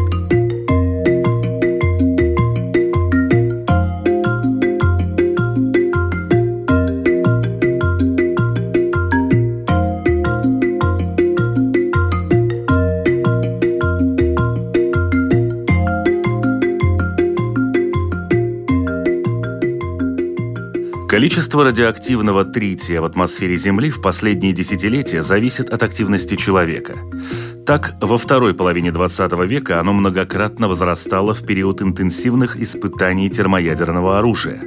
Количество 21.48 21.64
радиоактивного 21.64 22.44
трития 22.44 23.00
в 23.00 23.06
атмосфере 23.06 23.56
Земли 23.56 23.90
в 23.90 24.02
последние 24.02 24.52
десятилетия 24.52 25.22
зависит 25.22 25.70
от 25.70 25.82
активности 25.82 26.36
человека. 26.36 26.98
Так, 27.66 27.94
во 28.02 28.18
второй 28.18 28.54
половине 28.54 28.92
20 28.92 29.32
века 29.48 29.80
оно 29.80 29.94
многократно 29.94 30.68
возрастало 30.68 31.34
в 31.34 31.46
период 31.46 31.82
интенсивных 31.82 32.60
испытаний 32.60 33.30
термоядерного 33.30 34.20
оружия. 34.20 34.62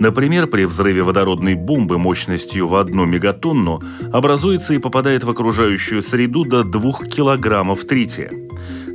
Например, 0.00 0.46
при 0.46 0.64
взрыве 0.64 1.02
водородной 1.02 1.54
бомбы 1.54 1.98
мощностью 1.98 2.66
в 2.66 2.76
одну 2.76 3.04
мегатонну 3.04 3.82
образуется 4.10 4.72
и 4.72 4.78
попадает 4.78 5.22
в 5.22 5.28
окружающую 5.28 6.02
среду 6.02 6.46
до 6.46 6.64
2 6.64 7.08
килограммов 7.14 7.84
трития. 7.84 8.30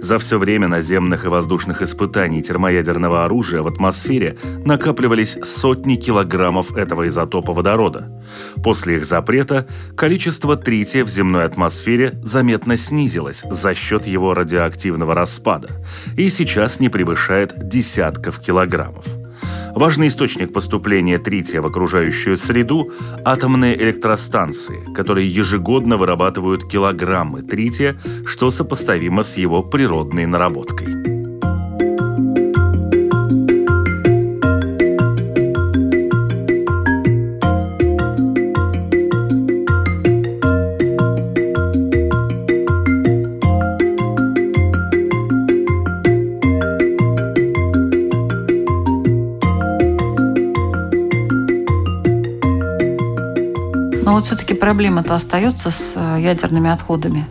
За 0.02 0.18
все 0.18 0.40
время 0.40 0.68
наземных 0.68 1.26
и 1.26 1.28
воздушных 1.28 1.84
испытаний 1.84 2.42
термоядерного 2.42 3.24
оружия 3.24 3.62
в 3.62 3.68
атмосфере 3.68 4.36
накапливались 4.66 5.38
сотни 5.44 5.96
килограммов 5.96 6.76
этого 6.76 7.08
изотопа 7.08 7.54
водорода. 7.54 8.12
После 8.64 8.98
их 8.98 9.06
запрета 9.06 9.68
количество 9.96 10.58
трития 10.58 11.06
в 11.06 11.10
земной 11.10 11.46
атмосфере 11.46 12.20
заметно 12.24 12.78
снизилось 12.78 13.44
за 13.50 13.76
счет 13.76 14.08
его 14.08 14.34
радиоактивного 14.34 15.14
распада 15.14 15.70
и 16.18 16.32
сейчас 16.32 16.80
не 16.80 16.90
превышает 16.90 17.68
десятков 17.68 18.40
килограммов. 18.40 19.21
Важный 19.76 20.08
источник 20.08 20.54
поступления 20.54 21.18
трития 21.18 21.62
в 21.62 21.66
окружающую 21.66 22.38
среду– 22.38 22.92
атомные 23.26 23.82
электростанции, 23.82 24.84
которые 24.94 25.34
ежегодно 25.34 25.98
вырабатывают 25.98 26.66
килограммы 26.70 27.42
трития, 27.42 27.96
что 28.26 28.52
сопоставимо 28.52 29.24
с 29.24 29.38
его 29.38 29.64
природной 29.64 30.26
наработкой. 30.26 31.11
Проблема-то 54.62 55.16
остается 55.16 55.72
с 55.72 55.94
э, 55.96 56.22
ядерными 56.22 56.70
отходами. 56.70 57.28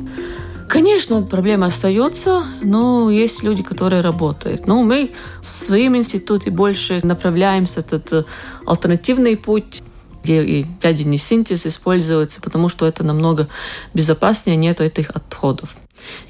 Конечно, 0.68 1.22
проблема 1.22 1.66
остается, 1.66 2.42
но 2.60 3.08
есть 3.08 3.44
люди, 3.44 3.62
которые 3.62 4.02
работают. 4.02 4.66
Но 4.66 4.82
мы 4.82 5.12
в 5.40 5.46
своем 5.46 5.96
институте 5.96 6.50
больше 6.50 7.00
направляемся 7.04 7.80
этот 7.80 8.12
э, 8.12 8.24
альтернативный 8.66 9.36
путь, 9.36 9.82
где 10.24 10.42
и 10.42 10.66
ядерный 10.82 11.18
синтез 11.18 11.66
используется, 11.66 12.40
потому 12.40 12.68
что 12.68 12.84
это 12.84 13.04
намного 13.04 13.48
безопаснее, 13.94 14.56
нет 14.56 14.80
этих 14.80 15.10
отходов. 15.10 15.76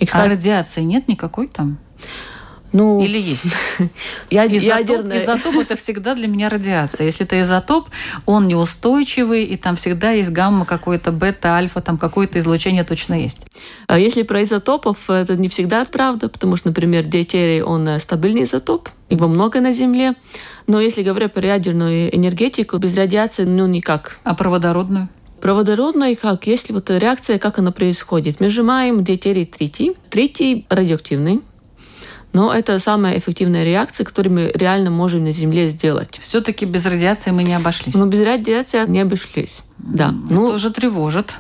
И, 0.01 0.07
кстати, 0.07 0.27
а 0.27 0.31
радиации 0.31 0.83
нет 0.83 1.09
никакой 1.09 1.49
там? 1.49 1.79
Ну, 2.73 3.03
Или 3.03 3.19
есть? 3.19 3.47
Я, 4.31 4.47
изотоп, 4.47 4.79
ядерная... 4.79 5.25
изотоп– 5.25 5.57
это 5.61 5.77
всегда 5.77 6.15
для 6.15 6.29
меня 6.29 6.49
радиация. 6.49 7.07
Если 7.07 7.27
это 7.27 7.41
изотоп, 7.41 7.89
он 8.27 8.47
неустойчивый, 8.47 9.45
и 9.45 9.57
там 9.57 9.77
всегда 9.77 10.11
есть 10.13 10.31
гамма 10.31 10.65
какой-то, 10.65 11.11
бета, 11.11 11.57
альфа, 11.57 11.81
там 11.81 11.99
какое-то 11.99 12.39
излучение 12.39 12.85
точно 12.85 13.15
есть. 13.15 13.41
А 13.89 13.99
если 13.99 14.23
про 14.23 14.43
изотопов, 14.43 15.11
это 15.11 15.37
не 15.37 15.49
всегда 15.49 15.85
правда, 15.85 16.29
потому 16.29 16.57
что, 16.57 16.69
например, 16.69 17.05
дейтерий, 17.05 17.63
он 17.63 17.89
э, 17.89 17.99
стабильный 17.99 18.45
изотоп, 18.45 18.89
его 19.09 19.27
много 19.27 19.61
на 19.61 19.73
Земле. 19.73 20.15
Но 20.67 20.81
если 20.81 21.03
говорить 21.03 21.33
про 21.33 21.47
ядерную 21.47 22.15
энергетику, 22.15 22.79
без 22.79 22.97
радиации, 22.97 23.45
ну, 23.45 23.67
никак. 23.67 24.19
А 24.23 24.35
про 24.35 24.49
водородную? 24.49 25.09
Про 25.41 25.55
водородную 25.55 26.17
как? 26.17 26.47
Если 26.47 26.73
вот 26.73 26.91
реакция, 26.91 27.39
как 27.39 27.59
она 27.59 27.73
происходит? 27.73 28.41
Мы 28.41 28.51
сжимаем 28.51 29.03
дейтерий 29.03 29.47
тритий. 29.47 29.97
Тритий 30.11 30.67
радиоактивный, 30.69 31.41
но 32.33 32.55
это 32.55 32.79
самая 32.79 33.19
эффективная 33.19 33.65
реакция, 33.65 34.05
которую 34.05 34.35
мы 34.35 34.53
реально 34.55 34.91
можем 34.91 35.25
на 35.25 35.33
Земле 35.33 35.69
сделать. 35.69 36.17
Все-таки 36.19 36.65
без 36.65 36.85
радиации 36.85 37.31
мы 37.31 37.43
не 37.43 37.55
обошлись. 37.55 37.95
Но 37.95 38.07
без 38.07 38.21
радиации 38.21 38.85
не 38.87 39.01
обошлись. 39.01 39.63
Да. 39.79 40.15
Это 40.27 40.35
ну, 40.35 40.45
уже 40.45 40.71
тревожит. 40.71 41.35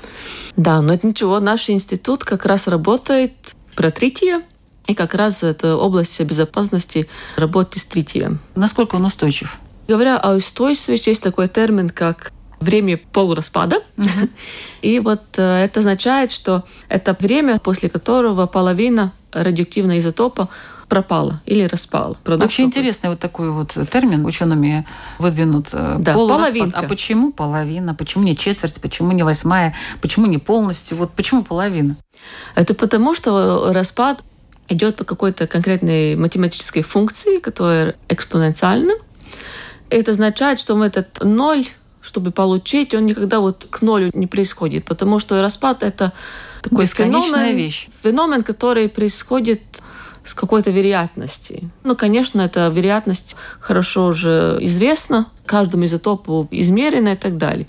Да, 0.56 0.80
но 0.82 0.94
это 0.94 1.06
ничего. 1.06 1.38
Наш 1.40 1.70
институт 1.70 2.24
как 2.24 2.44
раз 2.44 2.66
работает 2.66 3.32
про 3.76 3.90
тритие, 3.90 4.42
и 4.86 4.94
как 4.94 5.14
раз 5.14 5.44
это 5.44 5.76
область 5.76 6.20
безопасности 6.20 7.08
работы 7.36 7.78
с 7.78 7.84
тритием. 7.84 8.40
Насколько 8.56 8.96
он 8.96 9.04
устойчив? 9.04 9.58
Говоря 9.86 10.18
о 10.18 10.34
устойчивости, 10.34 11.10
есть 11.10 11.22
такой 11.22 11.46
термин, 11.46 11.90
как 11.90 12.32
время 12.60 12.98
полураспада. 13.12 13.82
Uh-huh. 13.96 14.28
И 14.82 14.98
вот 14.98 15.22
э, 15.36 15.64
это 15.64 15.80
означает, 15.80 16.30
что 16.30 16.64
это 16.88 17.16
время, 17.18 17.58
после 17.58 17.88
которого 17.88 18.46
половина 18.46 19.12
радиоактивного 19.32 19.98
изотопа 19.98 20.48
пропала 20.88 21.40
или 21.46 21.64
распала. 21.64 22.14
Продукт 22.24 22.46
Вообще 22.46 22.64
интересный 22.64 23.10
вот 23.10 23.20
такой 23.20 23.50
вот 23.50 23.76
термин 23.90 24.26
учеными 24.26 24.84
выдвинут. 25.18 25.68
Э, 25.72 25.96
да, 26.00 26.14
половинка. 26.14 26.80
А 26.80 26.82
почему 26.82 27.32
половина? 27.32 27.94
Почему 27.94 28.24
не 28.24 28.36
четверть? 28.36 28.80
Почему 28.80 29.12
не 29.12 29.22
восьмая? 29.22 29.74
Почему 30.02 30.26
не 30.26 30.38
полностью? 30.38 30.96
Вот 30.96 31.12
почему 31.12 31.44
половина? 31.44 31.96
Это 32.56 32.74
потому, 32.74 33.14
что 33.14 33.72
распад 33.72 34.24
идет 34.68 34.96
по 34.96 35.04
какой-то 35.04 35.46
конкретной 35.46 36.16
математической 36.16 36.82
функции, 36.82 37.38
которая 37.38 37.94
экспоненциальна. 38.08 38.94
Это 39.90 40.10
означает, 40.10 40.58
что 40.58 40.76
мы 40.76 40.86
этот 40.86 41.18
ноль, 41.22 41.66
чтобы 42.00 42.30
получить, 42.30 42.94
он 42.94 43.06
никогда 43.06 43.40
вот 43.40 43.66
к 43.68 43.82
нолю 43.82 44.10
не 44.14 44.26
происходит, 44.26 44.84
потому 44.84 45.18
что 45.18 45.40
распад 45.40 45.82
это 45.82 46.12
такой 46.62 46.86
феномен, 46.86 47.56
вещь. 47.56 47.88
феномен, 48.02 48.42
который 48.42 48.88
происходит 48.88 49.60
с 50.24 50.34
какой-то 50.34 50.70
вероятностью. 50.70 51.70
Ну, 51.82 51.96
конечно, 51.96 52.42
эта 52.42 52.68
вероятность 52.68 53.36
хорошо 53.58 54.06
уже 54.06 54.58
известна, 54.60 55.26
каждому 55.46 55.86
изотопу 55.86 56.46
измерена 56.50 57.14
и 57.14 57.16
так 57.16 57.36
далее. 57.36 57.66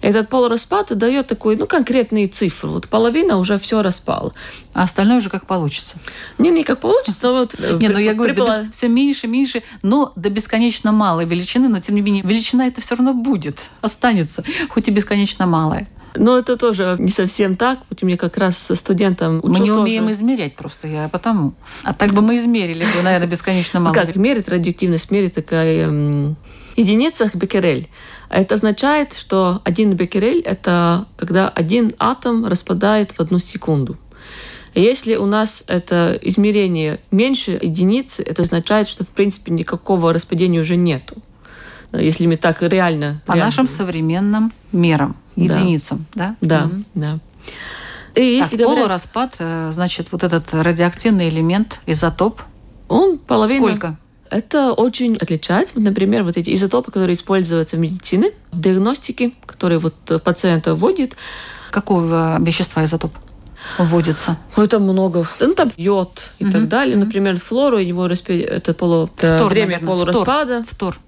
Этот 0.00 0.28
полураспад 0.28 0.96
дает 0.98 1.28
такой, 1.28 1.56
ну, 1.56 1.66
конкретные 1.66 2.26
цифры. 2.26 2.68
Вот 2.68 2.88
половина 2.88 3.38
уже 3.38 3.58
все 3.58 3.82
распала. 3.82 4.34
А 4.74 4.82
остальное 4.82 5.18
уже 5.18 5.30
как 5.30 5.46
получится. 5.46 5.96
Не, 6.38 6.50
не 6.50 6.64
как 6.64 6.80
получится, 6.80 7.20
но 7.22 7.32
вот... 7.38 7.54
Э, 7.58 7.78
не, 7.80 7.88
ну 7.88 7.98
я 7.98 8.14
говорю, 8.14 8.34
прибыла... 8.34 8.64
все 8.72 8.88
меньше, 8.88 9.28
меньше, 9.28 9.62
но 9.82 10.12
до 10.16 10.28
бесконечно 10.28 10.92
малой 10.92 11.24
величины, 11.24 11.68
но 11.68 11.80
тем 11.80 11.94
не 11.94 12.00
менее, 12.00 12.22
величина 12.24 12.66
это 12.66 12.80
все 12.80 12.96
равно 12.96 13.14
будет, 13.14 13.58
останется, 13.80 14.42
хоть 14.68 14.88
и 14.88 14.90
бесконечно 14.90 15.46
малая. 15.46 15.88
Но 16.14 16.38
это 16.38 16.56
тоже 16.56 16.96
не 16.98 17.10
совсем 17.10 17.56
так. 17.56 17.80
Вот 17.90 18.02
мне 18.02 18.16
как 18.16 18.36
раз 18.36 18.58
со 18.58 18.74
студентом 18.74 19.40
Мы 19.42 19.60
не 19.60 19.70
умеем 19.70 20.04
тоже. 20.04 20.16
измерять 20.16 20.56
просто, 20.56 20.88
я 20.88 21.08
потому. 21.08 21.54
А 21.84 21.94
так 21.94 22.12
бы 22.12 22.20
мы 22.22 22.36
измерили 22.36 22.84
бы, 22.84 23.02
наверное, 23.02 23.28
бесконечно 23.28 23.80
мало. 23.80 23.94
Как 23.94 24.14
мерит 24.16 24.48
радиоактивность? 24.48 25.10
Мерит 25.10 25.34
такая 25.34 25.86
эм, 25.86 26.36
единицах 26.76 27.34
беккерель. 27.34 27.88
Это 28.28 28.54
означает, 28.54 29.14
что 29.14 29.60
один 29.64 29.92
беккерель– 29.94 30.40
это 30.44 31.06
когда 31.16 31.48
один 31.48 31.92
атом 31.98 32.46
распадает 32.46 33.12
в 33.12 33.20
одну 33.20 33.38
секунду. 33.38 33.96
Если 34.74 35.16
у 35.16 35.26
нас 35.26 35.64
это 35.66 36.18
измерение 36.22 37.00
меньше 37.10 37.58
единицы, 37.60 38.22
это 38.22 38.42
означает, 38.42 38.88
что 38.88 39.04
в 39.04 39.08
принципе 39.08 39.52
никакого 39.52 40.12
распадения 40.12 40.60
уже 40.60 40.76
нету. 40.76 41.16
Если 41.92 42.26
мы 42.26 42.36
так 42.36 42.62
реально... 42.62 43.22
По 43.26 43.32
реально... 43.32 43.46
нашим 43.46 43.68
современным 43.68 44.52
мерам, 44.72 45.16
Да. 45.36 45.42
единицам, 45.42 46.06
да? 46.14 46.36
Да, 46.40 46.66
Мгм. 46.66 46.84
да. 46.94 47.18
И 48.14 48.22
если 48.22 48.56
так, 48.56 48.66
говоря, 48.66 48.82
полураспад, 48.82 49.34
э, 49.38 49.70
значит, 49.72 50.08
вот 50.10 50.22
этот 50.22 50.52
радиоактивный 50.52 51.28
элемент, 51.28 51.80
изотоп, 51.86 52.42
он 52.88 53.18
половина... 53.18 53.66
сколько? 53.66 53.96
Это 54.28 54.72
очень 54.72 55.16
отличается. 55.16 55.74
Вот, 55.76 55.84
например, 55.84 56.22
вот 56.24 56.36
эти 56.36 56.54
изотопы, 56.54 56.90
которые 56.90 57.14
используются 57.14 57.76
в 57.76 57.80
медицине, 57.80 58.32
в 58.50 58.60
диагностике, 58.60 59.32
которые 59.46 59.78
вот 59.78 59.94
э, 60.10 60.18
пациента 60.18 60.74
вводит, 60.74 61.16
Какого 61.70 62.38
вещества 62.40 62.84
изотоп 62.84 63.12
вводится? 63.78 64.36
ну, 64.56 64.62
это 64.62 64.78
много. 64.78 65.26
Ну, 65.40 65.54
там 65.54 65.70
йод 65.76 66.30
и 66.38 66.44
Мгм, 66.44 66.52
так 66.52 66.68
далее. 66.68 66.96
Например, 66.96 67.38
флору, 67.40 67.78
его 67.78 68.08
распе... 68.08 68.40
это 68.40 68.74
полу... 68.74 69.10
время 69.20 69.78
наверное, 69.78 69.86
полураспада. 69.86 70.64
Втор. 70.66 70.92
Втор. 70.94 70.98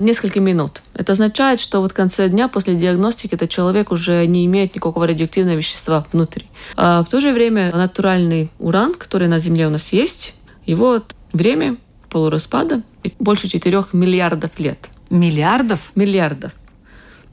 Несколько 0.00 0.40
минут. 0.40 0.82
Это 0.94 1.12
означает, 1.12 1.60
что 1.60 1.80
вот 1.80 1.92
в 1.92 1.94
конце 1.94 2.28
дня 2.28 2.48
после 2.48 2.74
диагностики 2.74 3.34
этот 3.34 3.48
человек 3.48 3.92
уже 3.92 4.26
не 4.26 4.44
имеет 4.46 4.74
никакого 4.74 5.06
радиоактивного 5.06 5.56
вещества 5.56 6.06
внутри. 6.12 6.46
А 6.76 7.04
в 7.04 7.08
то 7.08 7.20
же 7.20 7.32
время 7.32 7.70
натуральный 7.74 8.50
уран, 8.58 8.94
который 8.94 9.28
на 9.28 9.38
Земле 9.38 9.68
у 9.68 9.70
нас 9.70 9.92
есть, 9.92 10.34
его 10.66 11.00
время 11.32 11.76
полураспада 12.10 12.82
больше 13.18 13.48
4 13.48 13.84
миллиардов 13.92 14.58
лет. 14.58 14.78
Миллиардов? 15.10 15.92
Миллиардов. 15.94 16.52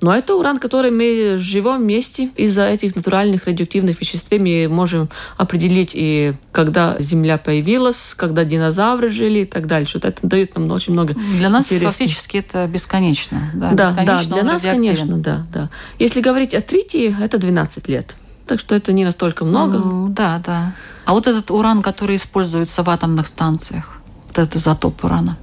Но 0.01 0.15
это 0.15 0.35
уран, 0.35 0.57
который 0.57 0.89
мы 0.89 1.37
живем 1.37 1.77
вместе. 1.77 2.29
Из-за 2.35 2.65
этих 2.67 2.95
натуральных 2.95 3.45
радиоактивных 3.45 3.99
веществ 4.01 4.31
мы 4.31 4.67
можем 4.67 5.09
определить 5.37 5.91
и 5.93 6.33
когда 6.51 6.95
Земля 6.99 7.37
появилась, 7.37 8.15
когда 8.15 8.43
динозавры 8.43 9.09
жили 9.09 9.39
и 9.39 9.45
так 9.45 9.67
дальше. 9.67 9.97
Вот 9.97 10.05
это 10.05 10.19
дает 10.25 10.55
нам 10.55 10.71
очень 10.71 10.93
много 10.93 11.13
Для 11.13 11.49
нас 11.49 11.65
интересного. 11.65 11.91
фактически 11.91 12.37
это 12.37 12.67
бесконечно. 12.67 13.51
Да, 13.53 13.71
Да, 13.71 13.89
бесконечно 13.89 14.29
да, 14.29 14.35
для 14.35 14.43
нас, 14.43 14.63
конечно, 14.63 15.17
да, 15.17 15.45
да. 15.53 15.69
Если 15.99 16.21
говорить 16.21 16.55
о 16.55 16.61
тритии, 16.61 17.15
это 17.21 17.37
12 17.37 17.87
лет. 17.87 18.15
Так 18.47 18.59
что 18.59 18.75
это 18.75 18.91
не 18.93 19.05
настолько 19.05 19.45
много. 19.45 19.77
Ну, 19.77 20.09
да, 20.09 20.41
да. 20.43 20.73
А 21.05 21.13
вот 21.13 21.27
этот 21.27 21.51
уран, 21.51 21.81
который 21.81 22.15
используется 22.15 22.83
в 22.83 22.89
атомных 22.89 23.27
станциях, 23.27 23.97
вот 24.27 24.37
этот 24.39 24.55
изотоп 24.55 25.03
урана. 25.03 25.37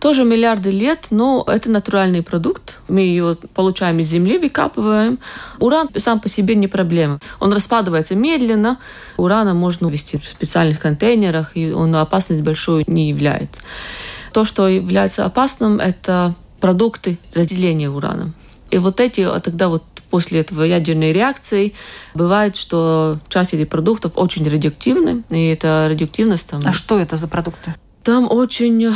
Тоже 0.00 0.24
миллиарды 0.24 0.70
лет, 0.70 1.08
но 1.10 1.44
это 1.46 1.68
натуральный 1.68 2.22
продукт. 2.22 2.80
Мы 2.88 3.02
его 3.02 3.36
получаем 3.54 3.98
из 3.98 4.06
земли, 4.06 4.38
выкапываем. 4.38 5.18
Уран 5.58 5.90
сам 5.98 6.20
по 6.20 6.28
себе 6.28 6.54
не 6.54 6.68
проблема. 6.68 7.20
Он 7.38 7.52
распадывается 7.52 8.14
медленно. 8.14 8.78
Урана 9.18 9.52
можно 9.52 9.88
вести 9.88 10.18
в 10.18 10.24
специальных 10.26 10.80
контейнерах, 10.80 11.54
и 11.54 11.72
он 11.72 11.94
опасность 11.94 12.40
большую 12.40 12.84
не 12.86 13.10
является. 13.10 13.60
То, 14.32 14.46
что 14.46 14.68
является 14.68 15.26
опасным, 15.26 15.78
это 15.78 16.34
продукты 16.60 17.18
разделения 17.34 17.90
урана. 17.90 18.32
И 18.70 18.78
вот 18.78 19.00
эти, 19.00 19.20
а 19.20 19.38
тогда 19.40 19.68
вот 19.68 19.84
после 20.08 20.40
этого 20.40 20.62
ядерной 20.62 21.12
реакции 21.12 21.74
бывает, 22.14 22.56
что 22.56 23.18
часть 23.28 23.52
этих 23.52 23.68
продуктов 23.68 24.12
очень 24.14 24.48
радиоактивны, 24.48 25.24
и 25.28 25.48
эта 25.48 25.88
радиоактивность 25.90 26.48
там... 26.48 26.62
А 26.64 26.72
что 26.72 26.98
это 26.98 27.16
за 27.16 27.28
продукты? 27.28 27.74
Там 28.02 28.30
очень 28.30 28.94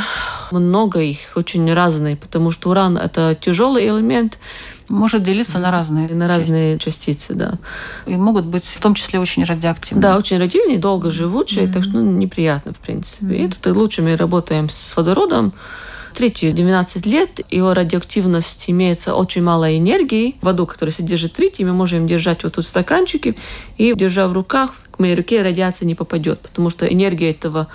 много 0.51 0.99
их, 1.01 1.17
очень 1.35 1.71
разные, 1.71 2.15
потому 2.15 2.49
что 2.49 2.71
уран 2.71 2.97
это 2.97 3.37
тяжелый 3.39 3.85
элемент 3.87 4.39
Может 4.89 5.21
делиться 5.21 5.59
на 5.59 5.71
разные 5.71 6.07
на 6.09 6.27
разные 6.27 6.79
частицы, 6.79 7.35
да. 7.35 7.51
части. 7.51 7.59
И 8.07 8.15
могут 8.15 8.45
быть 8.45 8.65
в 8.65 8.79
том 8.79 8.95
числе 8.95 9.19
очень 9.19 9.43
радиоактивные. 9.43 10.01
Да, 10.01 10.17
очень 10.17 10.37
радиоактивные, 10.37 10.79
долго 10.79 11.11
живучие, 11.11 11.67
так 11.67 11.83
что 11.83 11.93
ну, 11.93 12.11
неприятно, 12.11 12.73
в 12.73 12.79
принципе. 12.79 13.35
И 13.35 13.47
тут 13.47 13.75
лучше 13.75 14.01
мы 14.01 14.15
работаем 14.15 14.69
с 14.69 14.95
водородом. 14.95 15.53
Тритию 16.15 16.53
12 16.53 17.05
лет, 17.07 17.41
его 17.51 17.73
радиоактивность 17.73 18.69
имеется 18.69 19.15
очень 19.15 19.43
мало 19.43 19.77
энергии. 19.77 20.37
Воду, 20.41 20.65
которая 20.65 20.93
содержит 20.93 21.33
тритий, 21.33 21.65
мы 21.65 21.73
можем 21.73 22.07
держать 22.07 22.43
вот 22.43 22.53
тут 22.53 22.65
стаканчики, 22.65 23.35
и 23.77 23.93
держа 23.93 24.27
в 24.29 24.33
руках, 24.33 24.71
к 24.91 24.99
моей 24.99 25.13
руке 25.13 25.41
радиация 25.41 25.85
не 25.85 25.93
попадет, 25.93 26.39
потому 26.39 26.69
что 26.69 26.85
энергия 26.85 27.31
этого 27.31 27.67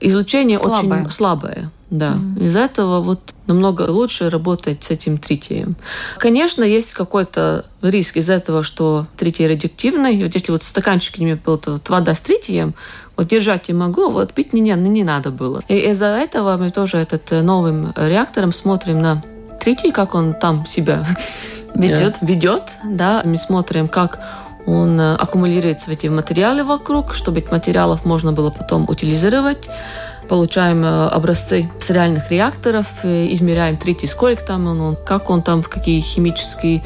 излучения 0.00 0.58
Слабая. 0.58 1.00
очень 1.00 1.10
слабая. 1.10 1.70
Да. 1.90 2.18
Из-за 2.38 2.60
этого 2.60 3.00
вот 3.00 3.34
намного 3.46 3.82
лучше 3.82 4.28
работать 4.28 4.84
с 4.84 4.90
этим 4.90 5.16
тритием. 5.16 5.74
Конечно, 6.18 6.62
есть 6.62 6.92
какой-то 6.92 7.64
риск 7.80 8.18
из 8.18 8.28
этого, 8.28 8.62
что 8.62 9.06
тритий 9.16 9.46
радиоактивный. 9.46 10.22
Вот 10.22 10.34
если 10.34 10.52
вот 10.52 10.62
в 10.62 10.66
стаканчике 10.66 11.24
не 11.24 11.34
был 11.34 11.60
вот 11.64 11.88
вода 11.88 12.12
с 12.12 12.20
тритием, 12.20 12.74
вот 13.16 13.26
держать 13.28 13.68
я 13.68 13.74
могу, 13.74 14.10
вот 14.10 14.34
пить 14.34 14.52
не, 14.52 14.60
не, 14.60 14.74
не 14.74 15.02
надо 15.02 15.30
было. 15.30 15.64
И 15.68 15.76
из-за 15.90 16.06
этого 16.06 16.56
мы 16.58 16.70
тоже 16.70 16.98
этот 16.98 17.32
э, 17.32 17.40
новым 17.40 17.92
реактором 17.96 18.52
смотрим 18.52 18.98
на 18.98 19.24
тритий, 19.58 19.90
как 19.90 20.14
он 20.14 20.34
там 20.34 20.66
себя 20.66 21.06
Ведет. 21.74 22.18
ведет, 22.20 22.76
да, 22.84 23.22
мы 23.24 23.36
смотрим, 23.38 23.88
как 23.88 24.20
он 24.68 25.00
э, 25.00 25.14
аккумулируется 25.14 25.88
в 25.88 25.92
эти 25.92 26.08
материалы 26.08 26.62
вокруг, 26.62 27.14
чтобы 27.14 27.40
этих 27.40 27.50
материалов 27.50 28.04
можно 28.04 28.32
было 28.32 28.50
потом 28.50 28.88
утилизировать. 28.88 29.68
Получаем 30.28 30.84
э, 30.84 31.08
образцы 31.08 31.70
с 31.80 31.88
реальных 31.88 32.30
реакторов, 32.30 32.86
э, 33.02 33.32
измеряем 33.32 33.78
тритий, 33.78 34.08
сколько 34.08 34.44
там 34.44 34.66
он, 34.66 34.96
как 34.96 35.30
он 35.30 35.42
там, 35.42 35.62
в 35.62 35.70
какие 35.70 36.00
химические 36.00 36.84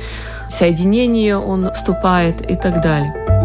соединения 0.48 1.36
он 1.36 1.72
вступает 1.72 2.48
и 2.48 2.54
так 2.54 2.80
далее. 2.82 3.41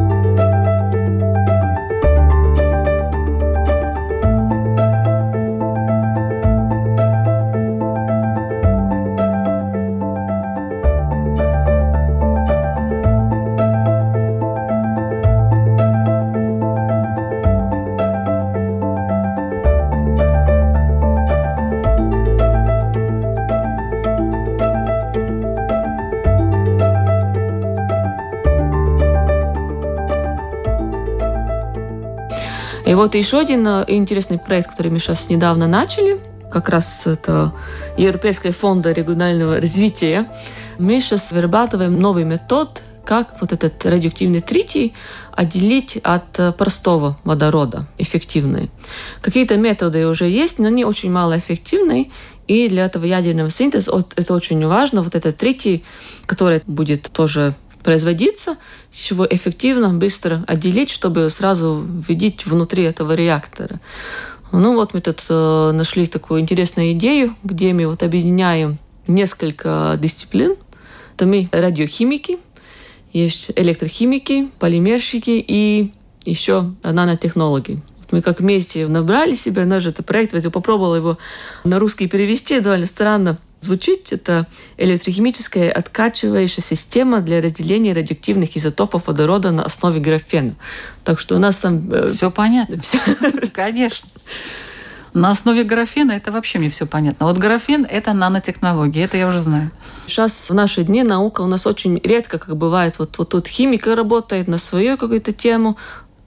Вот 32.97 33.13
еще 33.13 33.39
один 33.39 33.67
э, 33.67 33.85
интересный 33.89 34.39
проект, 34.39 34.71
который 34.71 34.89
мы 34.89 34.97
сейчас 34.97 35.29
недавно 35.29 35.67
начали, 35.67 36.19
как 36.51 36.67
раз 36.67 37.05
это 37.05 37.53
Европейского 37.95 38.51
фонда 38.51 38.91
регионального 38.91 39.61
развития. 39.61 40.27
Мы 40.79 40.99
сейчас 40.99 41.31
вырабатываем 41.31 41.99
новый 41.99 42.23
метод, 42.23 42.81
как 43.05 43.39
вот 43.39 43.53
этот 43.53 43.85
радиоактивный 43.85 44.41
тритий 44.41 44.95
отделить 45.31 45.97
от 46.01 46.39
э, 46.39 46.51
простого 46.51 47.19
водорода, 47.23 47.85
эффективный. 47.99 48.71
Какие-то 49.21 49.57
методы 49.57 50.07
уже 50.07 50.25
есть, 50.25 50.57
но 50.57 50.67
они 50.67 50.83
очень 50.83 51.11
малоэффективны, 51.11 52.11
и 52.47 52.67
для 52.67 52.85
этого 52.85 53.05
ядерного 53.05 53.51
синтеза 53.51 54.03
это 54.15 54.33
очень 54.33 54.65
важно, 54.65 55.03
вот 55.03 55.13
этот 55.13 55.37
тритий, 55.37 55.83
который 56.25 56.63
будет 56.65 57.11
тоже 57.13 57.53
производиться, 57.87 58.57
его 59.09 59.25
эффективно, 59.25 59.93
быстро 59.93 60.43
отделить, 60.45 60.89
чтобы 60.89 61.29
сразу 61.29 61.81
введить 61.87 62.45
внутри 62.45 62.83
этого 62.83 63.13
реактора. 63.13 63.79
Ну 64.51 64.75
вот 64.75 64.93
мы 64.93 64.99
тут 64.99 65.23
э, 65.29 65.71
нашли 65.71 66.05
такую 66.05 66.41
интересную 66.41 66.91
идею, 66.91 67.33
где 67.43 67.71
мы 67.71 67.87
вот 67.87 68.03
объединяем 68.03 68.77
несколько 69.07 69.97
дисциплин. 70.01 70.57
Это 71.15 71.25
мы 71.25 71.47
радиохимики, 71.53 72.39
есть 73.13 73.53
электрохимики, 73.55 74.49
полимерщики 74.59 75.41
и 75.47 75.93
еще 76.25 76.73
нанотехнологи. 76.83 77.81
Мы 78.11 78.21
как 78.21 78.41
вместе 78.41 78.85
набрали 78.87 79.35
себе 79.35 79.63
наш 79.63 79.85
этот 79.85 80.05
проект, 80.05 80.33
я 80.33 80.49
попробовала 80.49 80.95
его 80.95 81.17
на 81.63 81.79
русский 81.79 82.09
перевести, 82.09 82.59
довольно 82.59 82.85
странно 82.85 83.37
звучит. 83.61 84.11
Это 84.11 84.47
электрохимическая 84.77 85.71
откачивающая 85.71 86.63
система 86.63 87.21
для 87.21 87.41
разделения 87.41 87.93
радиоактивных 87.93 88.55
изотопов 88.57 89.07
водорода 89.07 89.51
на 89.51 89.63
основе 89.63 89.99
графена. 89.99 90.55
Так 91.03 91.19
что 91.19 91.35
у 91.35 91.39
нас 91.39 91.59
там... 91.59 91.91
э, 91.91 92.07
Все 92.07 92.31
понятно. 92.31 92.77
всё. 92.81 92.99
Конечно. 93.53 94.09
На 95.13 95.31
основе 95.31 95.63
графена 95.63 96.11
это 96.11 96.31
вообще 96.31 96.59
мне 96.59 96.69
все 96.69 96.85
понятно. 96.85 97.25
Вот 97.25 97.37
графен– 97.37 97.85
это 97.89 98.13
нанотехнологии, 98.13 99.03
это 99.03 99.17
я 99.17 99.27
уже 99.27 99.41
знаю. 99.41 99.71
Сейчас 100.05 100.49
в 100.49 100.53
наши 100.53 100.83
дни 100.83 101.01
наука 101.03 101.41
у 101.41 101.47
нас 101.47 101.65
очень 101.65 101.99
редко, 102.03 102.37
как 102.37 102.55
бывает, 102.55 102.99
вот, 102.99 103.17
вот 103.17 103.29
тут 103.29 103.47
химика 103.47 103.95
работает 103.95 104.47
на 104.47 104.57
свою 104.57 104.95
какую-то 104.97 105.31
тему, 105.31 105.75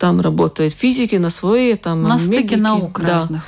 там 0.01 0.23
работают 0.23 0.73
физики 0.73 1.17
на 1.17 1.29
свои, 1.29 1.75
там 1.75 2.03
На 2.05 2.19
стыке 2.19 2.37
медики. 2.39 2.55
наук 2.55 3.01
Да. 3.01 3.07
разных. 3.07 3.43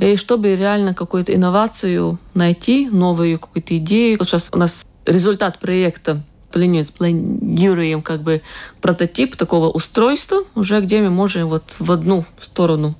И 0.00 0.16
чтобы 0.16 0.56
реально 0.56 0.94
какую-то 0.94 1.32
инновацию 1.32 2.18
найти, 2.34 2.88
новую 2.90 3.38
какую-то 3.38 3.78
идею. 3.78 4.18
Вот 4.18 4.28
сейчас 4.28 4.48
у 4.52 4.58
нас 4.58 4.84
результат 5.06 5.60
проекта 5.60 6.22
планируем, 6.50 6.86
планируем 6.98 8.02
как 8.02 8.22
бы 8.22 8.42
прототип 8.80 9.36
такого 9.36 9.70
устройства, 9.70 10.42
уже 10.56 10.80
где 10.80 11.00
мы 11.00 11.10
можем 11.10 11.48
вот 11.48 11.76
в 11.78 11.92
одну 11.92 12.24
сторону 12.40 12.96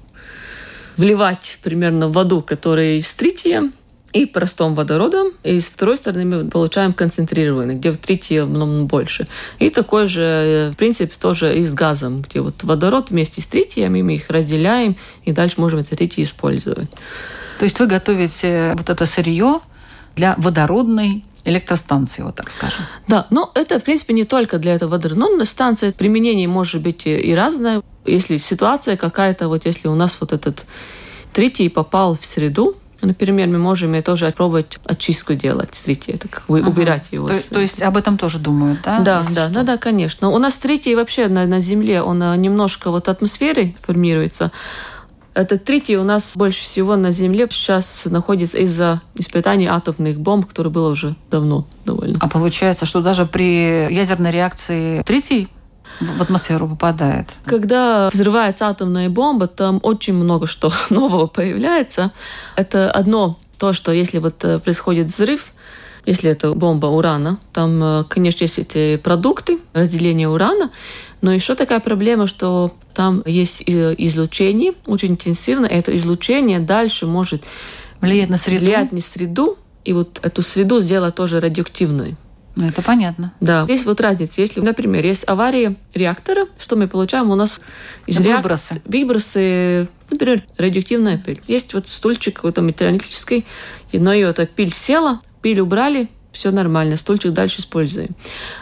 вливать 0.97 1.59
примерно 1.65 2.07
воду, 2.07 2.41
которая 2.41 3.01
с 3.01 3.13
тритием, 3.15 3.73
и 4.13 4.27
простым 4.27 4.75
водородом, 4.75 5.33
и 5.43 5.59
с 5.59 5.67
второй 5.67 5.97
стороны 5.97 6.25
мы 6.25 6.45
получаем 6.51 6.93
концентрированный, 6.93 7.77
где 7.77 7.93
в 7.93 7.97
тритий 7.97 8.43
много 8.43 8.85
больше. 8.85 9.27
И 9.59 9.71
такой 9.71 10.07
же 10.07 10.75
принцип 10.77 11.17
тоже 11.17 11.59
и 11.59 11.67
с 11.67 11.73
газом, 11.73 12.23
где 12.23 12.41
вот 12.41 12.63
водород 12.63 13.11
вместе 13.11 13.41
с 13.41 13.47
тритиями 13.47 14.03
мы 14.03 14.17
их 14.17 14.29
разделяем, 14.29 14.97
и 15.25 15.33
дальше 15.33 15.61
можем 15.61 15.81
это 15.81 15.97
тритий 15.97 16.25
использовать. 16.25 16.91
То 17.59 17.65
есть 17.65 17.79
вы 17.81 17.87
готовите 17.87 18.75
вот 18.77 18.91
это 18.91 19.07
сырье 19.07 19.61
для 20.15 20.35
водородной 20.37 21.25
электростанции, 21.45 22.23
вот 22.23 22.37
так 22.37 22.51
скажем. 22.51 22.85
Да, 23.09 23.27
но 23.31 23.51
это, 23.55 23.81
в 23.81 23.85
принципе, 23.85 24.15
не 24.15 24.25
только 24.25 24.59
для 24.59 24.75
этого 24.75 24.91
водородной 24.91 25.47
станции. 25.47 25.91
Применение 25.91 26.49
может 26.49 26.83
быть 26.83 27.07
и 27.07 27.35
разное. 27.35 27.83
Если 28.05 28.37
ситуация 28.37 28.97
какая-то, 28.97 29.49
вот 29.49 29.65
если 29.65 29.89
у 29.89 29.95
нас 29.95 30.17
вот 30.21 30.33
этот 30.33 30.67
тритий 31.33 31.71
попал 31.71 32.17
в 32.17 32.25
среду, 32.25 32.77
Например, 33.03 33.49
мы 33.49 33.59
можем 33.59 34.01
тоже 34.03 34.33
пробовать 34.37 34.79
очистку 34.85 35.35
делать 35.35 35.75
с 35.75 35.83
трития, 35.83 36.15
это 36.15 36.29
как 36.29 36.45
бы 36.47 36.61
ага. 36.61 36.69
убирать 36.69 37.09
его. 37.11 37.29
То, 37.29 37.51
то 37.51 37.61
есть 37.61 37.83
об 37.83 37.97
этом 37.97 38.17
тоже 38.17 38.39
думают, 38.39 38.81
да? 38.85 39.01
Да, 39.01 39.25
да, 39.31 39.49
да, 39.49 39.63
да, 39.65 39.77
конечно. 39.77 40.29
У 40.29 40.39
нас 40.39 40.57
тритий 40.57 40.95
вообще 40.95 41.29
на, 41.29 41.47
на 41.47 41.61
Земле, 41.61 42.03
он 42.03 42.23
э, 42.23 42.37
немножко 42.37 42.91
вот 42.91 43.09
атмосферой 43.09 43.77
формируется. 43.83 44.53
Этот 45.35 45.65
третий 45.65 45.97
у 45.97 46.05
нас 46.05 46.37
больше 46.37 46.63
всего 46.63 46.95
на 46.97 47.11
Земле 47.11 47.49
сейчас 47.51 48.05
находится 48.05 48.59
из-за 48.59 49.01
испытаний 49.15 49.67
атомных 49.67 50.21
бомб, 50.21 50.47
которые 50.47 50.73
было 50.73 50.91
уже 50.91 51.17
давно 51.31 51.67
довольно. 51.87 52.19
А 52.21 52.29
получается, 52.29 52.85
что 52.85 53.01
даже 53.01 53.25
при 53.25 53.93
ядерной 53.93 54.31
реакции 54.31 55.03
третий 55.03 55.49
в 56.01 56.23
атмосферу 56.23 56.69
попадает. 56.69 57.29
Когда 57.45 58.09
взрывается 58.11 58.67
атомная 58.67 59.09
бомба, 59.09 59.47
там 59.47 59.81
очень 59.83 60.15
много 60.15 60.47
что 60.47 60.73
нового 60.91 61.27
появляется. 61.27 62.13
Это 62.57 62.91
одно 62.91 63.39
то, 63.59 63.73
что 63.73 63.93
если 63.93 64.19
вот 64.19 64.45
э, 64.45 64.59
происходит 64.59 65.07
взрыв, 65.07 65.53
если 66.05 66.31
это 66.31 66.53
бомба 66.53 66.87
урана, 66.87 67.39
там, 67.53 67.83
э, 67.83 68.05
конечно, 68.09 68.45
есть 68.45 68.59
эти 68.59 68.97
продукты, 68.97 69.61
разделение 69.73 70.29
урана, 70.29 70.71
но 71.21 71.33
еще 71.33 71.55
такая 71.55 71.79
проблема, 71.79 72.27
что 72.27 72.75
там 72.95 73.23
есть 73.25 73.63
излучение 73.67 74.73
очень 74.87 75.13
интенсивно, 75.13 75.67
и 75.67 75.75
это 75.75 75.97
излучение 75.97 76.59
дальше 76.59 77.07
может 77.07 77.45
влиять 78.01 78.29
на 78.29 78.37
среду, 78.37 78.65
влиять 78.65 78.93
на 78.93 79.01
среду 79.01 79.59
и 79.85 79.93
вот 79.93 80.19
эту 80.23 80.43
среду 80.43 80.81
сделать 80.81 81.15
тоже 81.15 81.41
радиоактивной. 81.41 82.17
Ну, 82.55 82.67
это 82.67 82.83
понятно. 82.83 83.33
Да. 83.41 83.65
Есть 83.69 83.87
вот 83.87 84.01
разница. 84.01 84.41
Если, 84.41 84.61
например, 84.61 85.05
есть 85.05 85.27
авария 85.27 85.77
реактора, 85.95 86.47
что 86.59 86.77
мы 86.77 86.87
получаем? 86.87 87.31
У 87.31 87.35
нас 87.35 87.61
из 88.07 88.19
выбросы. 88.19 88.75
Реак... 88.75 88.83
Выбросы, 88.87 89.89
например, 90.11 90.45
радиоактивная 90.59 91.19
пыль. 91.19 91.41
Есть 91.47 91.73
вот 91.73 91.89
стульчик 91.89 92.37
какой-то 92.37 92.61
металлический, 92.61 93.47
но 93.93 94.13
ее 94.13 94.29
эта 94.29 94.47
пыль 94.47 94.73
села, 94.73 95.21
пыль 95.41 95.61
убрали, 95.61 96.09
все 96.33 96.51
нормально, 96.51 96.97
стульчик 96.97 97.33
дальше 97.33 97.61
используем. 97.61 98.11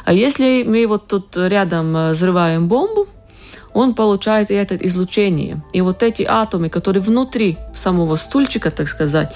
А 0.05 0.12
если 0.12 0.64
мы 0.64 0.87
вот 0.87 1.07
тут 1.07 1.37
рядом 1.37 1.96
э, 1.96 2.11
взрываем 2.11 2.68
бомбу, 2.68 3.09
он 3.72 3.94
получает 3.94 4.50
и 4.50 4.55
это 4.55 4.74
излучение. 4.76 5.62
И 5.72 5.81
вот 5.81 6.03
эти 6.03 6.24
атомы, 6.24 6.68
которые 6.68 7.03
внутри 7.03 7.59
самого 7.74 8.16
стульчика, 8.16 8.70
так 8.70 8.88
сказать, 8.88 9.33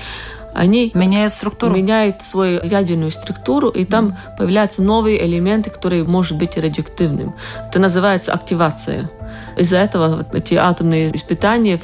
они 0.54 0.92
меняют 0.94 1.32
структуру, 1.32 1.74
меняют 1.74 2.22
свою 2.22 2.62
ядерную 2.62 3.10
структуру, 3.10 3.68
и 3.68 3.84
там 3.84 4.16
появляются 4.38 4.82
новые 4.82 5.24
элементы, 5.26 5.70
которые 5.70 6.04
может 6.04 6.38
быть 6.38 6.56
радиоактивным. 6.56 7.34
Это 7.68 7.78
называется 7.78 8.32
активация. 8.32 9.10
Из-за 9.56 9.78
этого 9.78 10.24
эти 10.32 10.54
атомные 10.54 11.14
испытания 11.14 11.80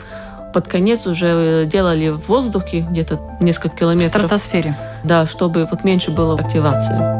под 0.54 0.68
конец 0.68 1.06
уже 1.06 1.64
делали 1.66 2.10
в 2.10 2.28
воздухе 2.28 2.86
где-то 2.90 3.20
несколько 3.40 3.76
километров. 3.76 4.22
В 4.22 4.26
стратосфере. 4.26 4.76
Да, 5.04 5.26
чтобы 5.26 5.66
вот 5.70 5.84
меньше 5.84 6.10
было 6.10 6.34
активации. 6.34 7.19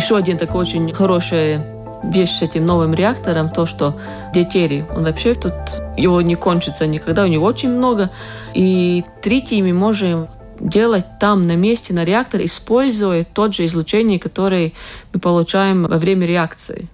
Еще 0.00 0.16
один 0.16 0.38
такой 0.38 0.62
очень 0.62 0.90
хороший 0.94 1.60
вещь 2.02 2.30
с 2.30 2.40
этим 2.40 2.64
новым 2.64 2.94
реактором, 2.94 3.50
то, 3.50 3.66
что 3.66 4.00
детери, 4.32 4.86
он 4.96 5.04
вообще 5.04 5.34
тут, 5.34 5.52
его 5.94 6.22
не 6.22 6.36
кончится 6.36 6.86
никогда, 6.86 7.24
у 7.24 7.26
него 7.26 7.44
очень 7.44 7.68
много. 7.68 8.10
И 8.54 9.04
тритий 9.20 9.60
мы 9.60 9.74
можем 9.74 10.28
делать 10.58 11.04
там 11.20 11.46
на 11.46 11.54
месте, 11.54 11.92
на 11.92 12.06
реактор, 12.06 12.40
используя 12.42 13.24
тот 13.24 13.54
же 13.54 13.66
излучение, 13.66 14.18
которое 14.18 14.72
мы 15.12 15.20
получаем 15.20 15.82
во 15.82 15.98
время 15.98 16.26
реакции. 16.26 16.88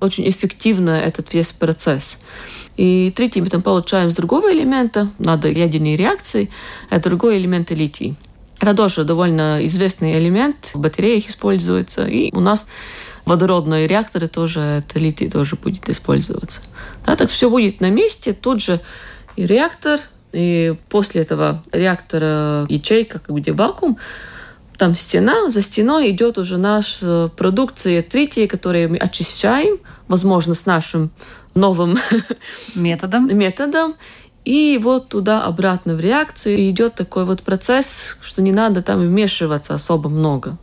Очень 0.00 0.26
эффективно 0.26 0.92
этот 0.92 1.34
весь 1.34 1.52
процесс. 1.52 2.20
И 2.78 3.12
третий 3.14 3.42
мы 3.42 3.50
там 3.50 3.60
получаем 3.60 4.10
с 4.10 4.14
другого 4.14 4.50
элемента, 4.50 5.10
надо 5.18 5.50
ядерные 5.50 5.98
реакции, 5.98 6.48
а 6.88 7.00
другой 7.00 7.36
элемент 7.36 7.70
литий. 7.70 8.16
Это 8.60 8.74
тоже 8.74 9.04
довольно 9.04 9.64
известный 9.66 10.18
элемент, 10.18 10.72
в 10.74 10.78
батареях 10.78 11.28
используется, 11.28 12.06
и 12.06 12.34
у 12.34 12.40
нас 12.40 12.66
водородные 13.26 13.86
реакторы 13.86 14.28
тоже, 14.28 14.60
это 14.60 14.98
литий 14.98 15.30
тоже 15.30 15.56
будет 15.56 15.88
использоваться. 15.90 16.60
Да, 17.04 17.16
так 17.16 17.28
все 17.28 17.50
будет 17.50 17.80
на 17.80 17.90
месте, 17.90 18.32
тут 18.32 18.62
же 18.62 18.80
и 19.36 19.46
реактор, 19.46 20.00
и 20.32 20.74
после 20.88 21.22
этого 21.22 21.62
реактора 21.72 22.66
ячейка, 22.68 23.20
где 23.28 23.52
вакуум, 23.52 23.98
там 24.76 24.94
стена, 24.94 25.50
за 25.50 25.62
стеной 25.62 26.10
идет 26.10 26.38
уже 26.38 26.58
наша 26.58 27.30
продукция 27.36 28.02
трития, 28.02 28.46
которую 28.46 28.90
мы 28.90 28.96
очищаем, 28.98 29.78
возможно, 30.08 30.54
с 30.54 30.66
нашим 30.66 31.10
новым 31.54 31.98
методом. 32.74 33.26
методом 33.36 33.96
и 34.46 34.78
вот 34.78 35.08
туда-обратно 35.08 35.96
в 35.96 36.00
реакцию 36.00 36.70
идет 36.70 36.94
такой 36.94 37.24
вот 37.24 37.42
процесс, 37.42 38.16
что 38.22 38.42
не 38.42 38.52
надо 38.52 38.80
там 38.80 39.00
вмешиваться 39.00 39.74
особо 39.74 40.08
много. 40.08 40.56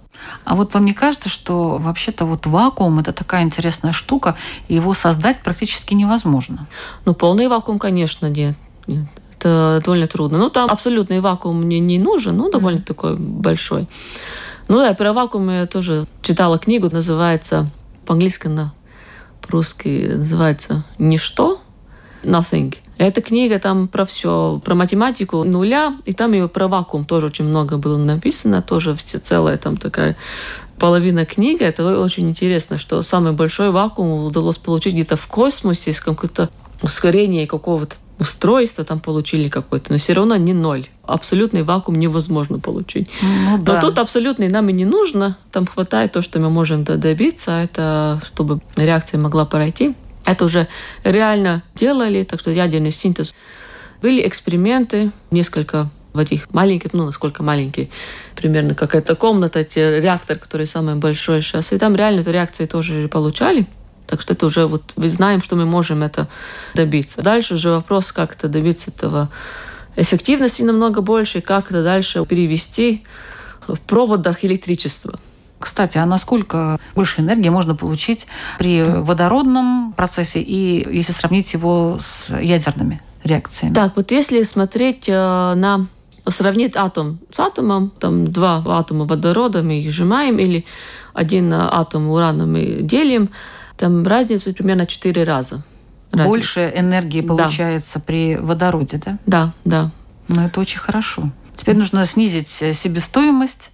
А 0.45 0.55
вот 0.55 0.73
вам 0.73 0.85
не 0.85 0.93
кажется, 0.93 1.27
что 1.27 1.77
вообще-то 1.79 2.23
вот 2.23 2.45
вакуум 2.45 2.99
это 2.99 3.11
такая 3.11 3.43
интересная 3.43 3.91
штука, 3.91 4.37
и 4.69 4.75
его 4.75 4.93
создать 4.93 5.43
практически 5.43 5.93
невозможно? 5.95 6.69
Ну, 7.03 7.13
полный 7.13 7.49
вакуум, 7.49 7.77
конечно, 7.77 8.29
нет. 8.29 8.55
нет. 8.87 9.05
Это 9.37 9.81
довольно 9.83 10.07
трудно. 10.07 10.37
Ну, 10.37 10.49
там 10.49 10.69
абсолютный 10.69 11.19
вакуум 11.19 11.63
мне 11.63 11.81
не 11.81 11.99
нужен, 11.99 12.37
ну, 12.37 12.49
довольно 12.49 12.77
mm-hmm. 12.77 12.83
такой 12.83 13.17
большой. 13.17 13.89
Ну 14.69 14.77
да, 14.77 14.93
про 14.93 15.11
вакуум 15.11 15.49
я 15.49 15.65
тоже 15.65 16.07
читала 16.21 16.57
книгу, 16.57 16.87
называется 16.89 17.69
по-английски 18.05 18.47
на 18.47 18.73
по-русски 19.41 20.13
называется 20.15 20.85
«Ничто», 20.97 21.59
«Nothing». 22.23 22.77
Эта 22.97 23.21
книга 23.21 23.59
там 23.59 23.87
про 23.87 24.05
все, 24.05 24.61
про 24.63 24.75
математику 24.75 25.43
нуля, 25.43 25.97
и 26.05 26.13
там 26.13 26.33
ее 26.33 26.47
про 26.47 26.67
вакуум 26.67 27.05
тоже 27.05 27.27
очень 27.27 27.45
много 27.45 27.77
было 27.77 27.97
написано, 27.97 28.61
тоже 28.61 28.95
все 28.95 29.17
целая 29.17 29.57
там 29.57 29.77
такая 29.77 30.15
половина 30.77 31.25
книги. 31.25 31.63
Это 31.63 31.99
очень 31.99 32.29
интересно, 32.29 32.77
что 32.77 33.01
самый 33.01 33.33
большой 33.33 33.71
вакуум 33.71 34.25
удалось 34.25 34.57
получить 34.57 34.93
где-то 34.93 35.15
в 35.15 35.27
космосе 35.27 35.91
с 35.93 35.99
какое-то 35.99 36.49
ускорение 36.81 37.47
какого-то 37.47 37.95
устройства 38.19 38.83
там 38.83 38.99
получили 38.99 39.49
какое-то, 39.49 39.91
но 39.91 39.97
все 39.97 40.13
равно 40.13 40.35
не 40.35 40.53
ноль. 40.53 40.87
Абсолютный 41.05 41.63
вакуум 41.63 41.99
невозможно 41.99 42.59
получить. 42.59 43.09
Ну, 43.21 43.57
да. 43.61 43.75
Но 43.75 43.81
тут 43.81 43.99
абсолютный 43.99 44.49
нам 44.49 44.69
и 44.69 44.73
не 44.73 44.85
нужно. 44.85 45.37
Там 45.51 45.65
хватает 45.65 46.11
то, 46.11 46.21
что 46.21 46.39
мы 46.39 46.49
можем 46.49 46.83
добиться, 46.83 47.51
это 47.51 48.21
чтобы 48.25 48.59
реакция 48.75 49.19
могла 49.19 49.45
пройти. 49.45 49.95
Это 50.25 50.45
уже 50.45 50.67
реально 51.03 51.63
делали, 51.75 52.23
так 52.23 52.39
что 52.39 52.51
ядерный 52.51 52.91
синтез. 52.91 53.35
Были 54.01 54.27
эксперименты, 54.27 55.11
несколько 55.31 55.89
в 56.13 56.19
этих 56.19 56.53
маленьких, 56.53 56.93
ну, 56.93 57.05
насколько 57.05 57.43
маленький, 57.43 57.89
примерно 58.35 58.75
как 58.75 58.95
эта 58.95 59.15
комната, 59.15 59.59
эти 59.59 59.79
реактор, 59.79 60.37
который 60.37 60.67
самый 60.67 60.95
большой 60.95 61.41
сейчас. 61.41 61.73
И 61.73 61.77
там 61.77 61.95
реально 61.95 62.21
эту 62.21 62.31
реакции 62.31 62.65
тоже 62.65 63.07
получали. 63.07 63.67
Так 64.07 64.21
что 64.21 64.33
это 64.33 64.45
уже 64.45 64.67
вот 64.67 64.93
мы 64.95 65.09
знаем, 65.09 65.41
что 65.41 65.55
мы 65.55 65.65
можем 65.65 66.03
это 66.03 66.27
добиться. 66.75 67.21
Дальше 67.21 67.55
уже 67.55 67.69
вопрос, 67.71 68.11
как 68.11 68.35
это 68.35 68.47
добиться 68.47 68.91
этого 68.91 69.29
эффективности 69.95 70.61
намного 70.61 71.01
больше, 71.01 71.41
как 71.41 71.69
это 71.69 71.83
дальше 71.83 72.25
перевести 72.25 73.03
в 73.67 73.79
проводах 73.79 74.43
электричество. 74.43 75.19
Кстати, 75.63 75.97
а 75.97 76.05
насколько 76.05 76.77
больше 76.93 77.21
энергии 77.21 77.47
можно 77.47 77.73
получить 77.73 78.27
при 78.59 78.83
водородном 78.83 79.93
процессе 79.95 80.41
и 80.41 80.85
если 80.93 81.13
сравнить 81.13 81.53
его 81.53 81.99
с 82.01 82.27
ядерными 82.37 83.01
реакциями? 83.23 83.73
Так, 83.73 83.95
вот 83.95 84.11
если 84.11 84.43
смотреть 84.43 85.07
э, 85.07 85.13
на 85.13 85.87
сравнить 86.27 86.75
атом 86.75 87.19
с 87.33 87.39
атомом, 87.39 87.93
там 87.97 88.27
два 88.27 88.61
атома 88.77 89.05
водорода 89.05 89.63
мы 89.63 89.81
сжимаем, 89.89 90.37
или 90.37 90.65
один 91.13 91.53
атом 91.53 92.09
урана 92.09 92.45
мы 92.45 92.79
делим, 92.81 93.29
Там 93.77 94.05
разница 94.05 94.53
примерно 94.53 94.85
4 94.85 95.23
раза. 95.23 95.63
Разница. 96.11 96.29
Больше 96.29 96.73
энергии 96.75 97.21
получается 97.21 97.99
да. 97.99 98.05
при 98.05 98.35
водороде, 98.35 99.01
да? 99.05 99.17
Да, 99.25 99.53
да. 99.63 99.91
Ну, 100.27 100.41
это 100.41 100.59
очень 100.59 100.79
хорошо. 100.79 101.29
Теперь 101.55 101.77
нужно 101.77 102.05
снизить 102.05 102.49
себестоимость 102.49 103.71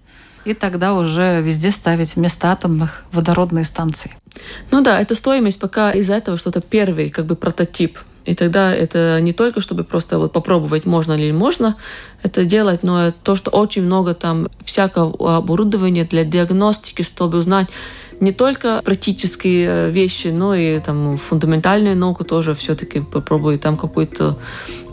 и 0.49 0.53
тогда 0.53 0.93
уже 0.93 1.41
везде 1.41 1.71
ставить 1.71 2.15
вместо 2.15 2.51
атомных 2.51 3.03
водородные 3.11 3.63
станции. 3.63 4.11
Ну 4.71 4.81
да, 4.81 4.99
это 4.99 5.15
стоимость 5.15 5.59
пока 5.59 5.91
из-за 5.91 6.15
этого 6.15 6.37
что-то 6.37 6.61
первый 6.61 7.09
как 7.09 7.25
бы 7.25 7.35
прототип. 7.35 7.99
И 8.25 8.33
тогда 8.35 8.73
это 8.73 9.19
не 9.21 9.31
только, 9.31 9.61
чтобы 9.61 9.83
просто 9.83 10.19
вот 10.19 10.33
попробовать, 10.33 10.85
можно 10.85 11.13
ли 11.13 11.31
можно 11.31 11.75
это 12.21 12.45
делать, 12.45 12.83
но 12.83 13.11
то, 13.11 13.35
что 13.35 13.49
очень 13.51 13.83
много 13.83 14.13
там 14.13 14.49
всякого 14.63 15.37
оборудования 15.37 16.03
для 16.03 16.23
диагностики, 16.23 17.01
чтобы 17.01 17.37
узнать 17.37 17.67
не 18.19 18.31
только 18.31 18.81
практические 18.83 19.67
э, 19.67 19.89
вещи, 19.91 20.27
но 20.27 20.53
и 20.53 20.79
там 20.79 21.17
фундаментальную 21.17 21.95
науку 21.95 22.23
тоже 22.23 22.53
все-таки 22.53 22.99
попробую 22.99 23.57
там 23.57 23.77
какой-то 23.77 24.37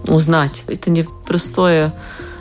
узнать. 0.06 0.62
Это 0.68 0.90
не 0.90 1.04
простой 1.26 1.90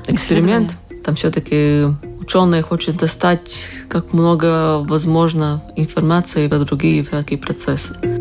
эксперимент. 0.07 0.77
Там 1.03 1.15
все-таки 1.15 1.85
ученые 2.25 2.63
хотят 2.63 2.97
достать 2.97 3.69
как 3.87 4.13
много 4.13 4.79
возможно 4.79 5.61
информации 5.75 6.47
про 6.47 6.59
другие 6.59 7.03
всякие 7.03 7.37
процессы. 7.37 8.14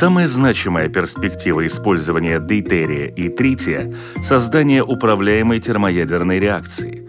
Самая 0.00 0.28
значимая 0.28 0.88
перспектива 0.88 1.66
использования 1.66 2.40
дейтерия 2.40 3.08
и 3.08 3.28
трития– 3.28 3.94
создание 4.22 4.82
управляемой 4.82 5.60
термоядерной 5.60 6.38
реакции. 6.38 7.06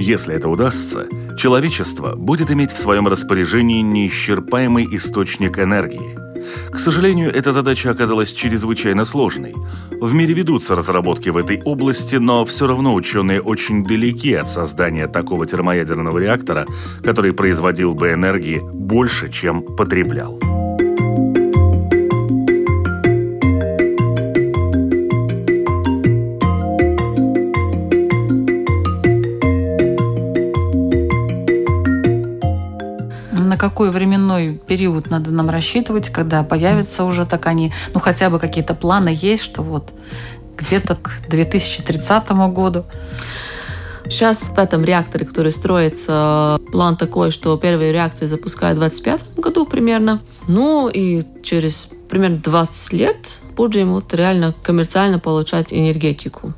Если 0.00 0.34
это 0.34 0.48
удастся, 0.48 1.06
человечество 1.38 2.16
будет 2.16 2.50
иметь 2.50 2.72
в 2.72 2.78
своем 2.78 3.06
распоряжении 3.06 3.80
неисчерпаемый 3.80 4.88
источник 4.90 5.60
энергии. 5.60 6.18
К 6.72 6.80
сожалению, 6.80 7.32
эта 7.32 7.52
задача 7.52 7.92
оказалась 7.92 8.32
чрезвычайно 8.32 9.04
сложной. 9.04 9.54
В 10.00 10.12
мире 10.12 10.34
ведутся 10.34 10.74
разработки 10.74 11.28
в 11.28 11.36
этой 11.36 11.62
области, 11.62 12.16
но 12.16 12.44
все 12.44 12.66
равно 12.66 12.92
ученые 12.94 13.40
очень 13.40 13.84
далеки 13.84 14.34
от 14.34 14.50
создания 14.50 15.06
такого 15.06 15.46
термоядерного 15.46 16.18
реактора, 16.18 16.66
который 17.04 17.32
производил 17.32 17.94
бы 17.94 18.10
энергии 18.10 18.60
больше, 18.64 19.30
чем 19.30 19.62
потреблял. 19.62 20.40
Какой 33.68 33.90
временной 33.90 34.60
период 34.64 35.10
надо 35.10 35.32
нам 35.32 35.50
рассчитывать, 35.50 36.08
когда 36.10 36.44
появятся 36.44 37.02
уже 37.02 37.26
так 37.26 37.46
они, 37.46 37.72
ну 37.94 37.98
хотя 37.98 38.30
бы 38.30 38.38
какие-то 38.38 38.74
планы 38.74 39.10
есть, 39.12 39.42
что 39.42 39.62
вот 39.62 39.92
где-то 40.56 40.94
к 40.94 41.28
2030 41.28 42.30
году. 42.54 42.84
Сейчас 44.04 44.50
в 44.50 44.56
этом 44.56 44.84
реакторе, 44.84 45.26
который 45.26 45.50
строится, 45.50 46.60
план 46.70 46.96
такой, 46.96 47.32
что 47.32 47.56
первые 47.56 47.92
реакторы 47.92 48.28
запускают 48.28 48.76
в 48.76 48.80
2025 48.80 49.44
году 49.44 49.66
примерно. 49.66 50.22
Ну 50.46 50.88
и 50.88 51.24
через 51.42 51.88
примерно 52.08 52.36
20 52.36 52.92
лет 52.92 53.38
будем 53.56 53.94
вот 53.94 54.14
реально 54.14 54.54
коммерциально 54.62 55.18
получать 55.18 55.72
энергетику. 55.72 56.52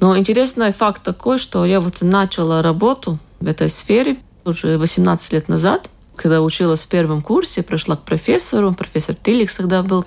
Но 0.00 0.16
интересный 0.16 0.72
факт 0.72 1.02
такой, 1.02 1.38
что 1.38 1.66
я 1.66 1.80
вот 1.80 2.00
начала 2.00 2.62
работу 2.62 3.18
в 3.40 3.46
этой 3.46 3.68
сфере 3.68 4.16
уже 4.46 4.78
18 4.78 5.34
лет 5.34 5.48
назад 5.48 5.90
когда 6.16 6.42
училась 6.42 6.84
в 6.84 6.88
первом 6.88 7.22
курсе, 7.22 7.62
пришла 7.62 7.96
к 7.96 8.04
профессору, 8.04 8.72
профессор 8.72 9.14
Тиликс 9.14 9.54
тогда 9.54 9.82
был, 9.82 10.04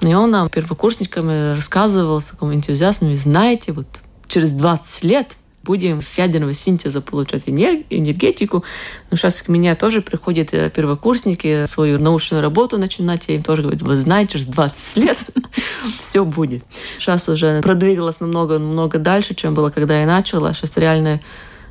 и 0.00 0.14
он 0.14 0.30
нам, 0.30 0.48
первокурсникам, 0.48 1.28
рассказывал 1.54 2.20
с 2.20 2.26
таким 2.26 2.54
энтузиазмом, 2.54 3.14
знаете, 3.14 3.72
вот 3.72 3.86
через 4.28 4.50
20 4.50 5.04
лет 5.04 5.28
будем 5.68 6.00
с 6.00 6.16
ядерного 6.16 6.54
синтеза 6.54 7.02
получать 7.02 7.42
энергетику. 7.46 8.64
Но 9.10 9.18
сейчас 9.18 9.42
к 9.42 9.48
мне 9.48 9.74
тоже 9.74 10.00
приходят 10.00 10.54
э, 10.54 10.70
первокурсники 10.70 11.66
свою 11.66 11.98
научную 11.98 12.42
работу 12.42 12.78
начинать. 12.78 13.24
Я 13.28 13.34
им 13.34 13.42
тоже 13.42 13.62
говорю, 13.62 13.78
вы 13.84 13.98
знаете, 13.98 14.32
через 14.32 14.46
20 14.46 14.96
лет 14.96 15.18
все 16.00 16.24
будет. 16.24 16.64
Сейчас 16.98 17.28
уже 17.28 17.60
продвигалось 17.60 18.20
намного-намного 18.20 18.98
дальше, 18.98 19.34
чем 19.34 19.54
было, 19.54 19.68
когда 19.68 20.00
я 20.00 20.06
начала. 20.06 20.54
Сейчас 20.54 20.74
реально 20.78 21.20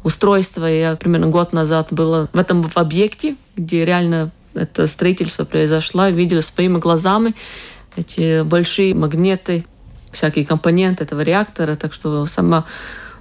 устройство. 0.03 0.65
Я 0.65 0.95
примерно 0.95 1.27
год 1.27 1.53
назад 1.53 1.88
была 1.91 2.27
в 2.33 2.39
этом 2.39 2.63
в 2.63 2.77
объекте, 2.77 3.36
где 3.55 3.86
реально 3.86 4.31
это 4.53 4.88
строительство 4.88 5.45
произошло, 5.45 6.07
видела 6.07 6.41
своими 6.41 6.77
глазами 6.77 7.36
эти 7.95 8.43
большие 8.43 8.93
магниты, 8.93 9.65
всякие 10.12 10.45
компоненты 10.45 11.03
этого 11.03 11.21
реактора, 11.21 11.75
так 11.75 11.93
что 11.93 12.25
сама 12.25 12.65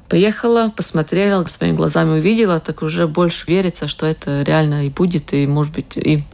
поехала, 0.08 0.72
посмотрела, 0.74 1.44
своими 1.46 1.74
глазами 1.74 2.18
увидела, 2.18 2.60
так 2.60 2.82
уже 2.82 3.06
больше 3.06 3.44
верится, 3.46 3.88
что 3.88 4.06
это 4.06 4.42
реально 4.42 4.86
и 4.86 4.90
будет, 4.90 5.32
и, 5.32 5.46
может 5.46 5.74
быть, 5.74 5.96
и 5.96 6.24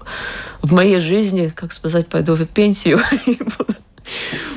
в 0.61 0.73
моей 0.73 1.01
жизни, 1.01 1.53
как 1.55 1.73
сказать, 1.73 2.09
пойду 2.09 2.35
в 2.35 2.45
пенсию 2.47 3.01
и 3.27 3.35
буду 3.35 3.77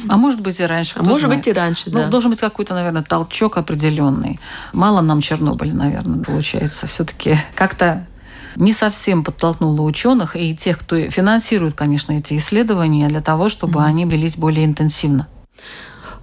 а 0.07 0.17
может 0.17 0.41
быть 0.41 0.59
и 0.59 0.63
раньше. 0.65 0.93
А 0.97 1.03
может 1.03 1.23
знает. 1.23 1.39
быть 1.39 1.47
и 1.47 1.53
раньше, 1.53 1.83
ну, 1.87 1.99
да. 1.99 2.07
Должен 2.07 2.31
быть 2.31 2.39
какой-то, 2.39 2.73
наверное, 2.73 3.03
толчок 3.03 3.57
определенный. 3.57 4.39
Мало 4.73 5.01
нам 5.01 5.21
Чернобыль, 5.21 5.75
наверное, 5.75 6.23
получается. 6.23 6.87
Все-таки 6.87 7.37
как-то 7.55 8.07
не 8.55 8.73
совсем 8.73 9.23
подтолкнуло 9.23 9.81
ученых 9.81 10.35
и 10.35 10.55
тех, 10.55 10.79
кто 10.79 11.09
финансирует, 11.09 11.73
конечно, 11.73 12.13
эти 12.13 12.37
исследования 12.37 13.07
для 13.07 13.21
того, 13.21 13.49
чтобы 13.49 13.79
mm-hmm. 13.79 13.85
они 13.85 14.05
велись 14.05 14.37
более 14.37 14.65
интенсивно. 14.65 15.27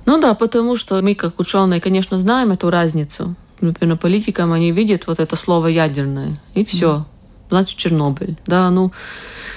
Ну 0.07 0.21
да, 0.21 0.35
потому 0.35 0.77
что 0.77 1.01
мы, 1.01 1.15
как 1.15 1.39
ученые, 1.39 1.81
конечно, 1.81 2.19
знаем 2.19 2.51
эту 2.51 2.71
разницу. 2.71 3.35
Например, 3.61 3.97
политикам 3.97 4.53
они 4.53 4.73
видят 4.73 5.07
вот 5.07 5.21
это 5.21 5.37
слово 5.37 5.69
ядерное, 5.69 6.37
и 6.55 6.65
все. 6.65 6.97
Mm. 6.97 7.05
Значит, 7.51 7.77
Чернобыль. 7.79 8.37
Да, 8.47 8.71
ну, 8.71 8.93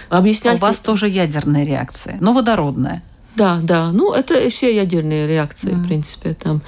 объяснять... 0.09 0.55
А 0.55 0.57
у 0.57 0.59
вас 0.59 0.77
тоже 0.77 1.07
ядерная 1.07 1.65
реакция, 1.65 2.17
но 2.19 2.33
водородная. 2.33 3.01
Да, 3.35 3.59
да. 3.61 3.91
Ну, 3.91 4.13
это 4.13 4.49
все 4.49 4.73
ядерные 4.73 5.27
реакции, 5.27 5.71
mm. 5.71 5.83
в 5.83 5.87
принципе. 5.87 6.33
Там. 6.33 6.61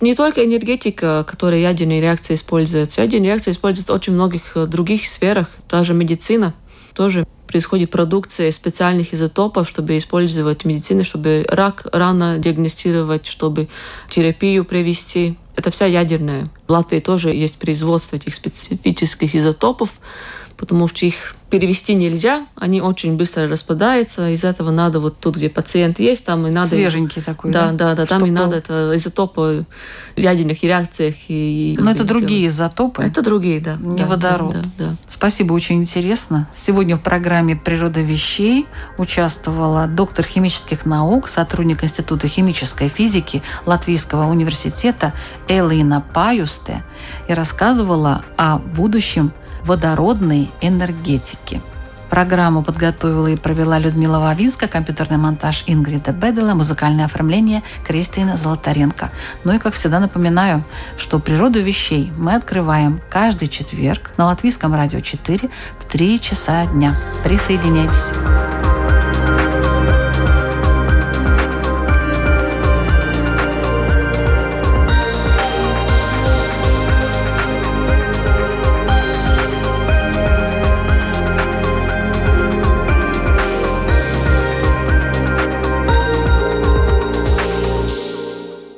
Не 0.00 0.14
только 0.14 0.44
энергетика, 0.44 1.24
которая 1.28 1.60
ядерные 1.60 2.00
реакции 2.00 2.34
используется. 2.34 3.02
Ядерные 3.02 3.30
реакции 3.30 3.50
используются 3.50 3.92
в 3.92 3.96
очень 3.96 4.12
многих 4.12 4.56
э, 4.56 4.66
других 4.66 5.06
сферах. 5.08 5.48
Даже 5.68 5.94
медицина 5.94 6.54
тоже 6.94 7.26
происходит 7.52 7.90
продукция 7.90 8.50
специальных 8.50 9.12
изотопов, 9.12 9.68
чтобы 9.68 9.98
использовать 9.98 10.64
медицину, 10.64 11.04
чтобы 11.04 11.44
рак 11.48 11.86
рано 11.92 12.38
диагностировать, 12.38 13.26
чтобы 13.26 13.68
терапию 14.08 14.64
провести. 14.64 15.36
Это 15.54 15.70
вся 15.70 15.84
ядерная. 15.84 16.46
В 16.66 16.72
Латвии 16.72 17.00
тоже 17.00 17.30
есть 17.30 17.58
производство 17.58 18.16
этих 18.16 18.34
специфических 18.34 19.34
изотопов, 19.34 19.90
потому 20.62 20.86
что 20.86 21.04
их 21.04 21.34
перевести 21.50 21.92
нельзя, 21.92 22.46
они 22.54 22.80
очень 22.80 23.16
быстро 23.16 23.48
распадаются, 23.48 24.28
из 24.30 24.44
этого 24.44 24.70
надо 24.70 25.00
вот 25.00 25.18
тут, 25.18 25.34
где 25.34 25.50
пациент 25.50 25.98
есть, 25.98 26.24
там 26.24 26.46
и 26.46 26.50
надо... 26.50 26.68
Свеженький 26.68 27.20
такой, 27.20 27.50
да? 27.50 27.72
Да, 27.72 27.88
да, 27.90 27.94
да, 27.96 28.06
там 28.06 28.24
и 28.24 28.30
надо 28.30 28.58
это 28.58 28.92
изотопы 28.94 29.66
в 30.14 30.20
ядерных 30.20 30.62
реакциях. 30.62 31.16
И, 31.26 31.76
Но 31.80 31.90
это 31.90 32.04
другие 32.04 32.46
изотопы? 32.46 33.02
Это 33.02 33.22
другие, 33.22 33.60
да. 33.60 33.74
Не 33.74 33.96
да, 33.96 34.06
водород. 34.06 34.52
Да, 34.52 34.60
да, 34.60 34.84
да. 34.90 34.96
Спасибо, 35.10 35.52
очень 35.52 35.80
интересно. 35.80 36.48
Сегодня 36.54 36.96
в 36.96 37.00
программе 37.00 37.56
«Природа 37.56 38.00
вещей» 38.00 38.66
участвовала 38.96 39.88
доктор 39.88 40.24
химических 40.24 40.86
наук, 40.86 41.28
сотрудник 41.28 41.82
Института 41.82 42.28
химической 42.28 42.86
физики 42.86 43.42
Латвийского 43.66 44.30
университета 44.30 45.12
Элина 45.48 46.04
Паюсте 46.14 46.84
и 47.26 47.34
рассказывала 47.34 48.24
о 48.36 48.58
будущем 48.58 49.32
водородной 49.64 50.50
энергетики. 50.60 51.60
Программу 52.12 52.62
подготовила 52.62 53.28
и 53.28 53.36
провела 53.36 53.78
Людмила 53.78 54.18
Вавинска, 54.18 54.68
компьютерный 54.68 55.16
монтаж 55.16 55.64
Ингрида 55.66 56.12
Бедела, 56.12 56.52
музыкальное 56.52 57.06
оформление 57.06 57.62
Кристина 57.86 58.36
Золотаренко. 58.36 59.10
Ну 59.44 59.54
и, 59.54 59.58
как 59.58 59.72
всегда, 59.72 59.98
напоминаю, 59.98 60.62
что 60.98 61.18
«Природу 61.18 61.62
вещей» 61.62 62.12
мы 62.18 62.34
открываем 62.34 63.00
каждый 63.08 63.48
четверг 63.48 64.10
на 64.18 64.26
Латвийском 64.26 64.74
радио 64.74 65.00
4 65.00 65.48
в 65.78 65.84
3 65.90 66.20
часа 66.20 66.66
дня. 66.66 66.96
Присоединяйтесь. 67.24 68.12